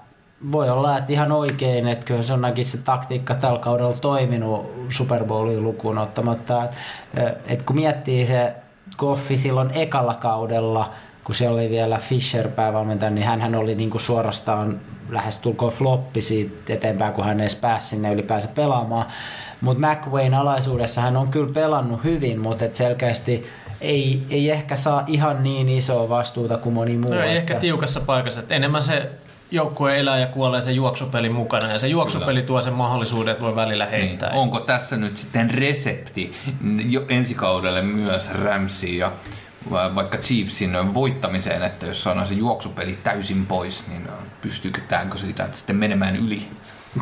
[0.53, 5.25] voi olla, että ihan oikein, että kyllä se on se taktiikka tällä kaudella toiminut Super
[5.25, 6.65] Bowlin lukuun ottamatta.
[6.65, 8.55] Että et kun miettii se
[8.99, 10.91] Goffi silloin ekalla kaudella,
[11.29, 17.13] kun siellä oli vielä Fisher päävalmentaja, niin hän oli niinku suorastaan lähestulkoon floppi siitä eteenpäin,
[17.13, 19.07] kun hän edes pääsi sinne ylipäänsä pelaamaan.
[19.61, 23.47] Mutta McWayn alaisuudessa hän on kyllä pelannut hyvin, mutta et selkeästi
[23.81, 27.15] ei, ei ehkä saa ihan niin isoa vastuuta kuin moni muu.
[27.15, 29.11] No ei ehkä tiukassa paikassa, että enemmän se
[29.51, 33.57] joukkue elää ja kuolee sen juoksupelin mukana ja se juoksupeli tuo sen mahdollisuuden, että voi
[33.57, 34.01] välillä Niin.
[34.01, 34.31] heittää.
[34.31, 36.33] Onko tässä nyt sitten resepti
[36.89, 39.13] jo ensi kaudelle myös Ramsi ja
[39.71, 44.09] vaikka Chiefsin voittamiseen, että jos saadaan se juoksupeli täysin pois, niin
[44.43, 46.49] pystyykö täänkö siitä sitten menemään yli?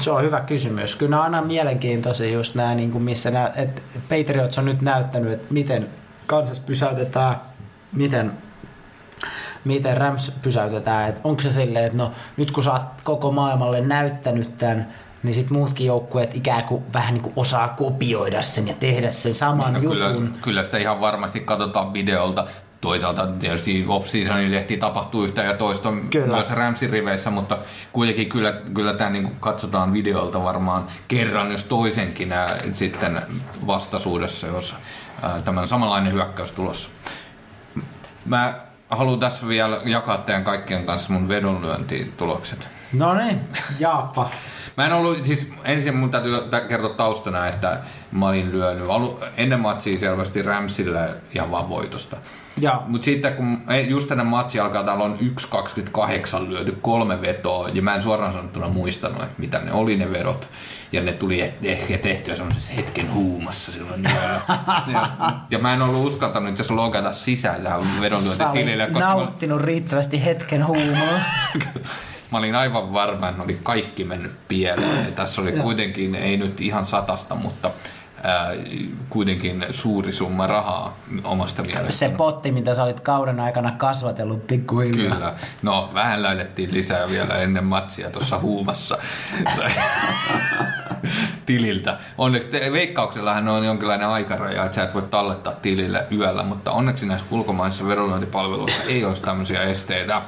[0.01, 0.97] Se on hyvä kysymys.
[0.97, 5.33] Kyllä on aina mielenkiintoisia just nämä, niin kuin missä nämä, että Patriots on nyt näyttänyt,
[5.33, 5.87] että miten
[6.27, 7.37] Kansas pysäytetään,
[7.93, 8.33] miten,
[9.64, 11.09] miten Rams pysäytetään.
[11.09, 15.35] Että onko se silleen, että no nyt kun sä oot koko maailmalle näyttänyt tämän, niin
[15.35, 19.73] sitten muutkin joukkueet ikään kuin vähän niin kuin osaa kopioida sen ja tehdä sen saman
[19.73, 19.97] No, jutun.
[19.99, 22.47] kyllä, kyllä sitä ihan varmasti katsotaan videolta.
[22.81, 26.37] Toisaalta tietysti off-seasonin ehtii tapahtuu yhtä ja toista Kyllä.
[26.37, 27.59] myös Ramsin riveissä, mutta
[27.93, 33.23] kuitenkin kyllä, kyllä tämä niin katsotaan videolta varmaan kerran, jos toisenkin ää, sitten
[33.67, 34.77] vastaisuudessa, jos
[35.23, 36.91] ää, tämän samanlainen hyökkäys tulossa.
[38.25, 38.55] Mä
[38.91, 42.69] haluan tässä vielä jakaa teidän kaikkien kanssa mun vedonlyöntitulokset.
[42.93, 43.41] No niin,
[43.79, 44.31] jaappa.
[44.77, 47.79] Mä en ollut, siis ensin mun täytyy tä- kertoa taustana, että
[48.12, 52.16] mä olin lyönyt alu, ennen matsia selvästi Ramsille ihan vaan voitosta.
[52.61, 57.83] Ja Mutta sitten kun just tänne matsi alkaa, täällä on 1.28 lyöty kolme vetoa, ja
[57.83, 60.51] mä en suoraan sanottuna muistanut, että mitä ne oli ne vedot.
[60.93, 64.41] Ja ne tuli ehkä tehtyä semmoisessa hetken huumassa silloin yöllä.
[64.93, 65.11] ja,
[65.51, 69.14] ja, mä en ollut uskaltanut itse asiassa logata sisään tähän sä vedonlyöntitilille, olit koska mä,
[69.14, 71.20] nauttinut riittävästi hetken huumoa.
[72.31, 75.05] mä olin aivan varma, että oli kaikki mennyt pieleen.
[75.05, 77.70] Ja tässä oli kuitenkin, ei nyt ihan satasta, mutta
[78.27, 78.51] ää,
[79.11, 82.14] kuitenkin suuri summa rahaa omasta Se mielestäni.
[82.14, 85.14] potti, mitä sä olit kauden aikana kasvatellut pikkuhiljaa.
[85.14, 85.35] Kyllä.
[85.62, 88.99] No, vähän löydettiin lisää vielä ennen matsia tuossa huumassa
[91.47, 91.99] tililtä.
[92.18, 97.07] Onneksi te, veikkauksellahan on jonkinlainen aikaraja, että sä et voi tallettaa tilille yöllä, mutta onneksi
[97.07, 100.22] näissä ulkomaisissa vedonlyöntipalveluissa ei olisi tämmöisiä esteitä.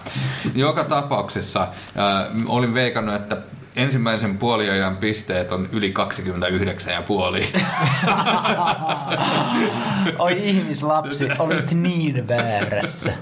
[0.54, 3.36] Joka tapauksessa äh, olin veikannut, että
[3.76, 7.42] ensimmäisen puoliajan pisteet on yli 29 ja puoli.
[10.18, 13.12] Oi ihmislapsi, olit niin väärässä.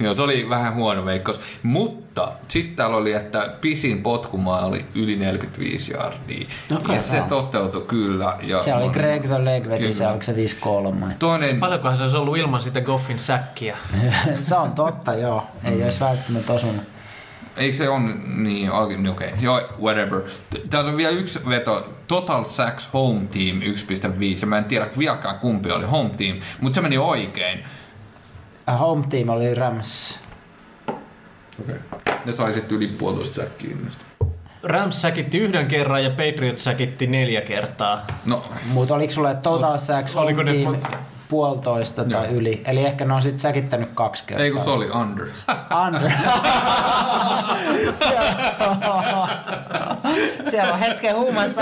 [0.00, 1.40] Joo, se oli vähän huono veikkaus.
[1.62, 6.46] Mutta sitten täällä oli, että pisin potkumaa oli yli 45 jardia.
[6.76, 7.26] Okei, ja se joo.
[7.28, 8.36] toteutui kyllä.
[8.42, 11.12] Ja Se oli Greg the Leg veti se, oliko se 5-3?
[11.18, 13.76] Toinen, Paljonkohan se olisi ollut ilman sitä Goffin säkkiä?
[14.42, 15.46] se on totta, joo.
[15.64, 16.93] Ei olisi välttämättä osunut.
[17.56, 19.28] Eikö se on niin, okei, okay, okay.
[19.40, 20.20] joo, whatever.
[20.20, 24.88] T- Täällä on vielä yksi veto, Total Sacks Home Team 1.5, ja mä en tiedä
[24.98, 27.64] vieläkään kumpi oli Home Team, mutta se meni oikein.
[28.66, 30.18] A Home team oli Rams.
[31.60, 31.76] Okay.
[32.24, 33.76] Ne sai sitten yli puolitoista säkkiä.
[34.62, 38.06] Rams säkitti yhden kerran ja Patriots säkitti neljä kertaa.
[38.24, 40.76] No, Mutta oliko sulle Total Sacks Oliko Home ne- team
[41.34, 42.34] puolitoista tai Joo.
[42.34, 42.62] yli?
[42.66, 44.44] Eli ehkä ne on sitten säkittänyt kaksi kertaa.
[44.44, 45.26] ei kun se oli under.
[45.70, 46.12] Andre.
[47.98, 48.34] siellä,
[50.50, 51.60] siellä on hetken huumassa.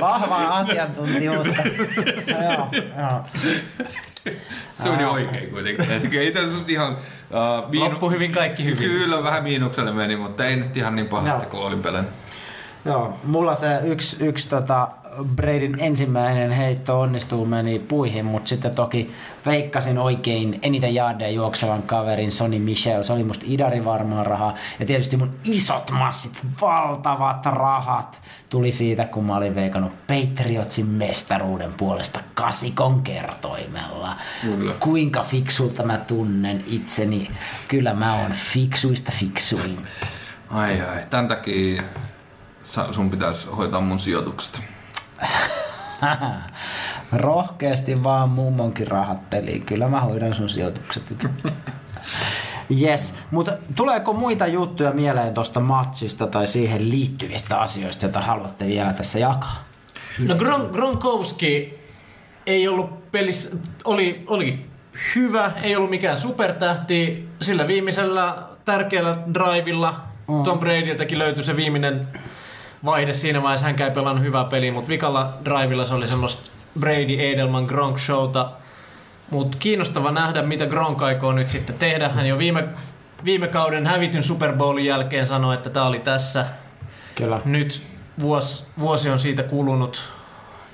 [0.00, 1.62] Vahvaa asiantuntijuutta.
[2.26, 2.68] Joo,
[2.98, 3.24] joo.
[4.82, 5.90] Se oli oikein kuitenkin.
[5.90, 6.32] Et ei
[6.68, 6.92] ihan...
[6.92, 7.90] Uh, miinu...
[7.90, 8.90] Loppu hyvin, kaikki hyvin.
[8.90, 12.12] Kyllä vähän miinukselle meni, mutta ei nyt ihan niin pahasti kuin olin pelännyt.
[12.84, 14.88] Joo, mulla se yksi, yksi tota
[15.36, 19.10] Bradyn ensimmäinen heitto onnistuu meni puihin, mutta sitten toki
[19.46, 23.02] veikkasin oikein eniten jaardeja juoksevan kaverin Sonny Michel.
[23.02, 24.54] Se oli musta idari varmaan rahaa.
[24.80, 31.72] Ja tietysti mun isot massit, valtavat rahat tuli siitä, kun mä olin veikannut Patriotsin mestaruuden
[31.72, 34.16] puolesta kasikon kertoimella.
[34.42, 34.74] Kyllä.
[34.80, 37.30] Kuinka fiksulta mä tunnen itseni.
[37.68, 39.78] Kyllä mä oon fiksuista fiksuin.
[40.50, 41.82] Ai ai, tämän takia
[42.90, 44.69] sun pitäisi hoitaa mun sijoitukset.
[47.12, 49.62] Rohkeasti vaan mummonkin rahat peliin.
[49.62, 51.02] Kyllä mä hoidan sun sijoitukset.
[52.82, 58.92] Yes, mutta tuleeko muita juttuja mieleen tuosta matsista tai siihen liittyvistä asioista, joita haluatte vielä
[58.92, 59.64] tässä jakaa?
[60.18, 61.78] No Gron- Gronkowski
[62.46, 64.66] ei ollut pelissä, oli, oli
[65.14, 67.28] hyvä, ei ollut mikään supertähti.
[67.40, 70.00] Sillä viimeisellä tärkeällä drivilla
[70.44, 72.08] Tom Bradyltäkin löytyi se viimeinen
[72.84, 73.66] vaihde siinä vaiheessa.
[73.66, 76.50] Hän ei pelannut hyvää peliä, mutta vikalla drivilla se oli semmoista
[76.80, 78.50] Brady Edelman Gronk showta.
[79.30, 82.08] Mutta kiinnostava nähdä, mitä Gronk aikoo nyt sitten tehdä.
[82.08, 82.68] Hän jo viime,
[83.24, 86.46] viime kauden hävityn Super Bowlin jälkeen sanoi, että tämä oli tässä.
[87.14, 87.40] Kyllä.
[87.44, 87.82] Nyt
[88.20, 90.19] vuosi, vuosi on siitä kulunut.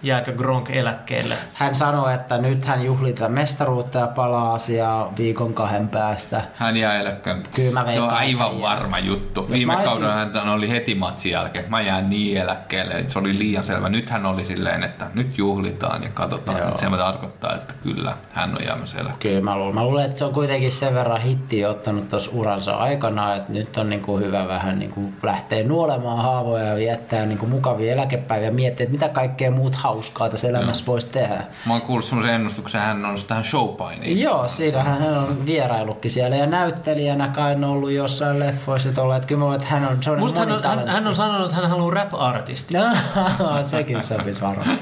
[0.02, 1.34] Jääkö Gronk eläkkeelle?
[1.54, 6.42] Hän sanoi, että nyt hän juhlii tätä mestaruutta ja palaa asiaa viikon kahden päästä.
[6.54, 7.42] Hän jää eläkkeelle.
[7.56, 9.40] Kyllä mä Se on veikkaan, aivan varma juttu.
[9.40, 13.12] Jos Viime olisin- kaudella hän oli heti matsin jälkeen, että mä jään niin eläkkeelle, että
[13.12, 13.88] se oli liian selvä.
[13.88, 16.58] Nyt hän oli silleen, että nyt juhlitaan ja katsotaan.
[16.58, 16.68] Joo.
[16.68, 19.40] Että se tarkoittaa, että kyllä, hän on jäämässä eläkkeelle.
[19.40, 19.74] Kyllä mä luulen.
[19.74, 23.78] Mä luulen, että se on kuitenkin sen verran hittiä ottanut tuossa uransa aikana, että nyt
[23.78, 28.84] on niinku hyvä vähän niinku lähteä nuolemaan haavoja ja viettää niinku mukavia eläkepäiviä ja miettiä,
[28.84, 31.44] että mitä kaikkea muut hauskaa tässä elämässä voisi tehdä.
[31.66, 34.20] Mä oon kuullut semmoisen ennustuksen, hän on tähän showpainiin.
[34.20, 39.28] Joo, siinähän hän on vierailukki siellä ja näyttelijänä kai on ollut jossain leffoissa tuolla, että
[39.28, 41.56] kyllä mä luulen, että hän on sellainen Musta hän on, hän, hän on sanonut, että
[41.60, 42.74] hän haluaa rap-artisti.
[42.74, 42.84] No,
[43.64, 44.78] sekin sopisi varmaan.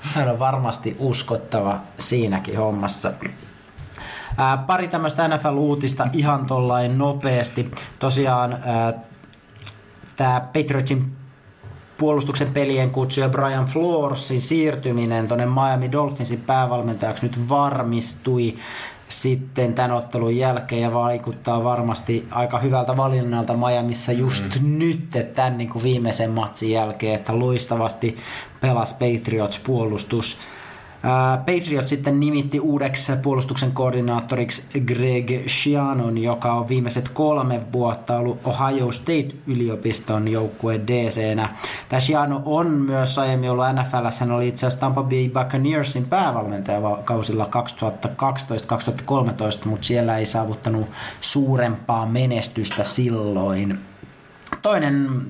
[0.00, 3.12] Hän on varmasti uskottava siinäkin hommassa.
[4.36, 7.70] Ää, pari tämmöistä NFL-uutista ihan tollain nopeasti.
[7.98, 8.58] Tosiaan
[10.16, 11.21] tämä Patriotsin
[12.02, 18.54] puolustuksen pelien kutsuja Brian Floorsin siirtyminen tuonne Miami Dolphinsin päävalmentajaksi nyt varmistui
[19.08, 24.78] sitten tämän ottelun jälkeen ja vaikuttaa varmasti aika hyvältä valinnalta Miamissa just mm.
[24.78, 28.16] nyt että tämän niin kuin viimeisen matsin jälkeen, että loistavasti
[28.60, 30.38] pelasi Patriots puolustus.
[31.38, 38.92] Patriot sitten nimitti uudeksi puolustuksen koordinaattoriksi Greg Schianon, joka on viimeiset kolme vuotta ollut Ohio
[38.92, 41.56] State-yliopiston joukkueen DC-nä.
[41.88, 46.80] Tämä Schiano on myös aiemmin ollut NFL, hän oli itse asiassa Tampa Bay Buccaneersin päävalmentaja
[47.04, 47.48] kausilla
[49.64, 50.90] 2012-2013, mutta siellä ei saavuttanut
[51.20, 53.78] suurempaa menestystä silloin.
[54.62, 55.22] Toinen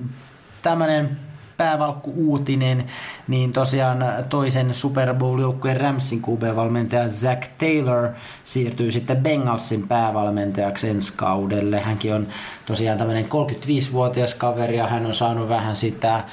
[0.61, 1.17] tämmöinen
[1.57, 2.85] päävalkku-uutinen,
[3.27, 8.09] niin tosiaan toisen Super Bowl-joukkueen Ramsin QB-valmentaja Zach Taylor
[8.43, 11.79] siirtyy sitten Bengalsin päävalmentajaksi ensi kaudelle.
[11.79, 12.27] Hänkin on
[12.65, 16.23] tosiaan tämmöinen 35-vuotias kaveri ja hän on saanut vähän sitä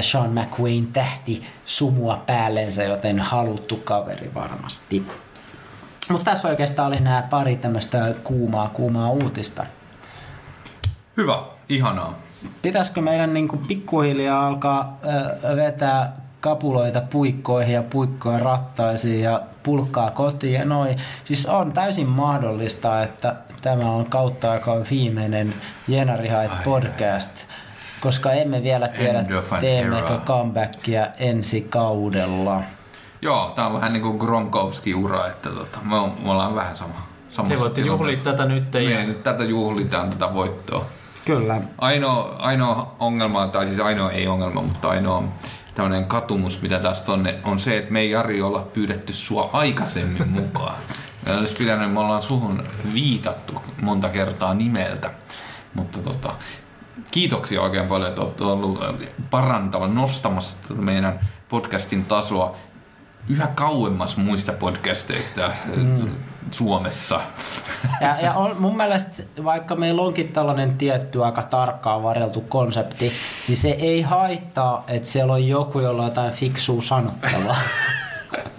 [0.00, 5.06] Sean McWayn tähti sumua päällensä, joten haluttu kaveri varmasti.
[6.10, 9.66] Mutta tässä oikeastaan oli nämä pari tämmöistä kuumaa, kuumaa uutista.
[11.16, 12.14] Hyvä, ihanaa.
[12.62, 20.10] Pitäisikö meidän niin kuin pikkuhiljaa alkaa ö, vetää kapuloita puikkoihin ja puikkoja rattaisiin ja pulkkaa
[20.10, 20.96] kotiin ja noin.
[21.24, 25.54] Siis on täysin mahdollista, että tämä on kautta aikaan viimeinen
[25.88, 27.30] Jenarihait podcast,
[28.00, 29.24] koska emme vielä tiedä,
[29.60, 30.18] teemmekö era.
[30.24, 32.62] comebackia ensi kaudella.
[33.22, 36.94] Joo, tää on vähän niinku Gronkowski-ura, että tota, me, on, me ollaan vähän sama.
[37.48, 38.72] Te voitte juhlia tätä nyt.
[38.72, 40.86] Me Ja nyt tätä juhlitaan, tätä voittoa.
[41.24, 41.60] Kyllä.
[41.78, 45.24] Ainoa, ainoa ongelma, tai siis ainoa ei ongelma, mutta ainoa
[45.74, 50.28] tämmöinen katumus, mitä tästä on, on se, että me ei Jari olla pyydetty sua aikaisemmin
[50.40, 50.74] mukaan.
[51.38, 52.62] Olisi pitänyt, me ollaan suhun
[52.94, 55.10] viitattu monta kertaa nimeltä,
[55.74, 56.32] mutta tota,
[57.10, 58.80] kiitoksia oikein paljon, että olette ollut
[59.30, 61.18] parantava, nostamassa meidän
[61.48, 62.56] podcastin tasoa
[63.30, 66.10] yhä kauemmas muista podcasteista mm.
[66.50, 67.20] Suomessa.
[68.00, 73.12] Ja, ja on, mun mielestä, vaikka meillä onkin tällainen tietty aika tarkkaan varjeltu konsepti,
[73.48, 77.56] niin se ei haittaa, että siellä on joku, jolla on jotain fiksua sanottavaa.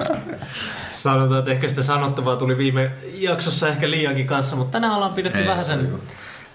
[0.90, 5.40] sanotaan, että ehkä sitä sanottavaa tuli viime jaksossa ehkä liiankin kanssa, mutta tänään ollaan pidetty
[5.40, 6.00] Ei, vähän sen,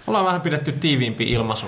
[0.06, 1.66] ollaan vähän pidetty tiiviimpi ilmaisu.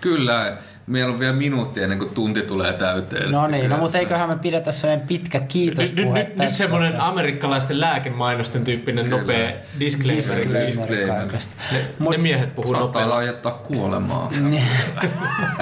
[0.00, 0.56] Kyllä,
[0.88, 3.32] meillä on vielä minuutti ennen kuin tunti tulee täyteen.
[3.32, 6.18] No niin, no mutta eiköhän me pidetä sellainen pitkä kiitospuhe.
[6.18, 9.20] nyt, nyt, nyt semmoinen amerikkalaisten lääkemainosten tyyppinen Kyllä.
[9.20, 10.16] nopea disclaimer.
[10.24, 11.26] Disclaimer Disclaimer.
[11.72, 13.10] Ne, Mut- ne miehet puhuu Saattaa nopeasti.
[13.10, 14.30] laajentaa kuolemaa.
[14.40, 14.62] Niin.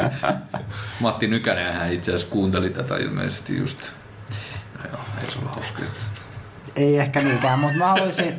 [1.00, 3.80] Matti Nykänen hän itse asiassa kuunteli tätä ilmeisesti just.
[4.78, 5.82] No joo, ei se ole hauska.
[6.76, 8.38] Ei ehkä niinkään, mutta mä haluaisin...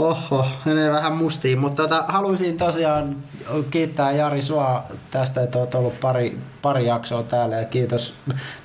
[0.00, 3.16] Oho, menee vähän mustiin, mutta tota, haluaisin tosiaan
[3.70, 8.14] kiittää Jari sua tästä, että oot ollut pari, pari jaksoa täällä ja kiitos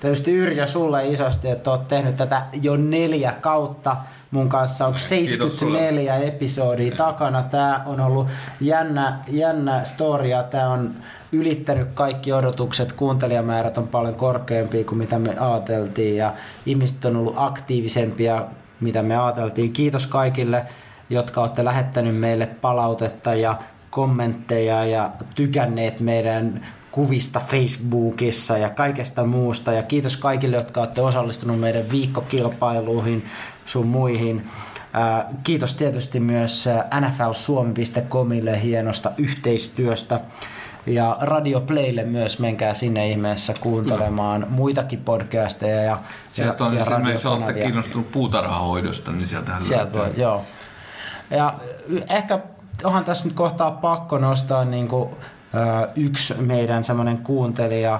[0.01, 3.95] tietysti Yrjö sulle isosti, että oot tehnyt tätä jo neljä kautta
[4.31, 4.85] mun kanssa.
[4.85, 5.77] Onko Kiitos sulle.
[5.77, 7.43] 74 episodia takana?
[7.43, 8.27] Tää on ollut
[8.61, 10.91] jännä, jännä story ja tää on
[11.31, 12.93] ylittänyt kaikki odotukset.
[12.93, 16.33] Kuuntelijamäärät on paljon korkeampia kuin mitä me ajateltiin ja
[16.65, 18.45] ihmiset on ollut aktiivisempia
[18.79, 19.73] mitä me ajateltiin.
[19.73, 20.65] Kiitos kaikille,
[21.09, 23.57] jotka olette lähettänyt meille palautetta ja
[23.89, 29.73] kommentteja ja tykänneet meidän kuvista Facebookissa ja kaikesta muusta.
[29.73, 33.25] Ja kiitos kaikille, jotka olette osallistunut meidän viikkokilpailuihin
[33.65, 34.47] sun muihin.
[34.93, 40.19] Ää, Kiitos tietysti myös ää, nflsuomi.comille hienosta yhteistyöstä.
[40.85, 45.99] Ja Radio Playlle myös menkää sinne ihmeessä kuuntelemaan muitakin podcasteja ja,
[46.31, 49.27] Sieltä on, ja, jos esimerkiksi olette kiinnostunut puutarhahoidosta, niin
[49.59, 50.45] Sieltä voi, joo.
[51.29, 51.53] Ja
[52.09, 52.39] ehkä
[52.83, 55.09] onhan tässä nyt kohtaa pakko nostaa niin kuin,
[55.55, 57.99] ö, yksi meidän semmoinen kuuntelija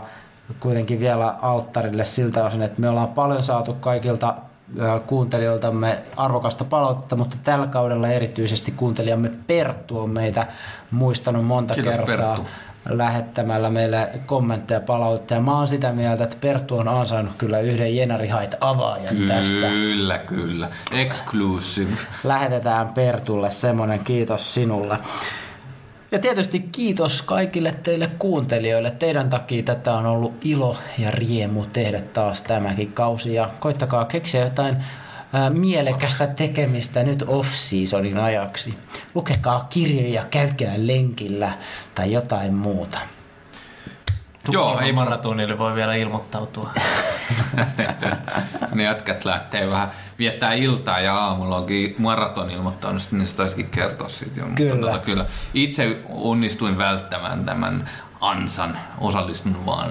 [0.60, 4.36] kuitenkin vielä alttarille siltä osin, että me ollaan paljon saatu kaikilta
[5.08, 10.48] kuuntelijoiltamme arvokasta palautetta, mutta tällä kaudella erityisesti kuuntelijamme Perttu on meitä
[10.92, 12.52] muistanut monta Kiitos, kertaa Perttu.
[12.90, 15.34] Lähettämällä meille kommentteja palautetta.
[15.34, 19.68] Ja mä oon sitä mieltä, että Perttu on ansainnut kyllä yhden Jenari Hait avaajan tästä
[19.70, 20.68] Kyllä, kyllä.
[20.92, 21.98] Exclusive.
[22.24, 24.98] lähetetään Pertulle semmoinen kiitos sinulle.
[26.12, 28.92] Ja tietysti kiitos kaikille teille kuuntelijoille.
[28.92, 33.34] Teidän takia tätä on ollut ilo ja riemu tehdä taas tämäkin kausi.
[33.34, 34.78] Ja koittakaa keksiä jotain
[35.50, 38.74] mielekästä tekemistä nyt off-seasonin ajaksi.
[39.16, 41.58] Lukekaa kirjoja, käykää lenkillä
[41.96, 42.98] tai jotain muuta.
[44.50, 46.70] Joo, ei maratonille voi vielä ilmoittautua.
[48.74, 54.10] ne jätkät lähtee vähän viettää iltaa ja aamulla onkin maraton ilmoittanut, niin se taisikin kertoa
[54.10, 54.46] siitä jo.
[54.56, 54.74] Kyllä.
[54.74, 55.26] Mutta tota, kyllä.
[55.54, 57.90] Itse onnistuin välttämään tämän
[58.22, 59.90] ansan, osallistun vaan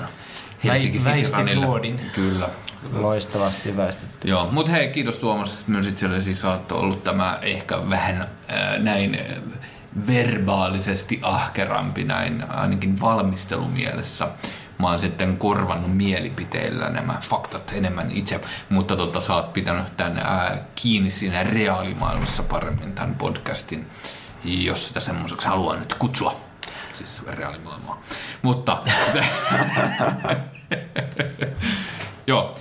[0.65, 1.67] Helsinki City väistit Runille.
[1.67, 2.01] luodin.
[2.15, 2.49] Kyllä.
[2.93, 4.29] Loistavasti väistetty.
[4.29, 8.79] Joo, mutta hei, kiitos Tuomas, että myös itsellesi sä oot ollut tämä ehkä vähän äh,
[8.79, 9.37] näin äh,
[10.07, 14.29] verbaalisesti ahkerampi näin ainakin valmistelumielessä.
[14.79, 20.19] Mä oon sitten korvannut mielipiteillä nämä faktat enemmän itse, mutta tota, sä oot pitänyt tämän
[20.19, 23.87] äh, kiinni siinä reaalimaailmassa paremmin tämän podcastin,
[24.45, 26.41] jos sitä semmoiseksi haluaa nyt kutsua.
[26.95, 28.01] Siis reaalimaailmaa.
[28.43, 28.83] Mutta
[32.27, 32.55] Joo,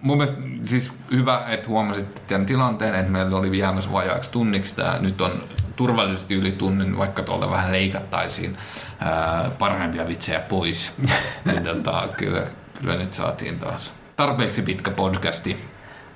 [0.00, 4.76] mun mielestä siis hyvä, että huomasit tämän tilanteen, että meillä oli jäämässä vajaaksi tunniksi.
[4.76, 5.44] Tää nyt on
[5.76, 8.56] turvallisesti yli tunnin, vaikka tuolta vähän leikattaisiin
[8.98, 10.92] ää, parhaimpia vitsejä pois.
[11.44, 12.42] niin tota, kyllä,
[12.80, 15.56] kyllä nyt saatiin taas tarpeeksi pitkä podcasti.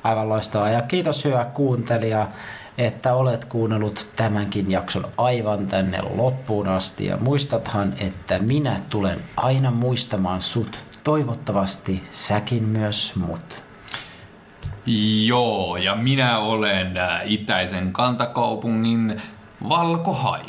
[0.03, 0.69] Aivan loistavaa.
[0.71, 2.29] Ja kiitos hyvä kuuntelija,
[2.79, 7.07] että olet kuunnellut tämänkin jakson aivan tänne loppuun asti.
[7.07, 10.85] Ja muistathan, että minä tulen aina muistamaan sut.
[11.05, 13.65] Toivottavasti säkin myös mut.
[15.27, 19.23] Joo, ja minä olen ää, itäisen kantakaupungin
[19.69, 20.45] Valkohai.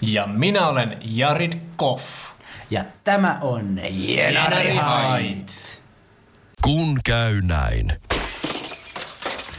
[0.00, 2.30] Ja minä olen Jarid Koff.
[2.70, 5.82] Ja tämä on Jenari Hait.
[6.62, 7.92] Kun käy näin.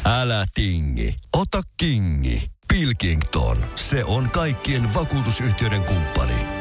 [0.05, 2.51] Älä tingi, ota kingi.
[2.67, 6.30] Pilkington, se on kaikkien vakuutusyhtiöiden kumppani.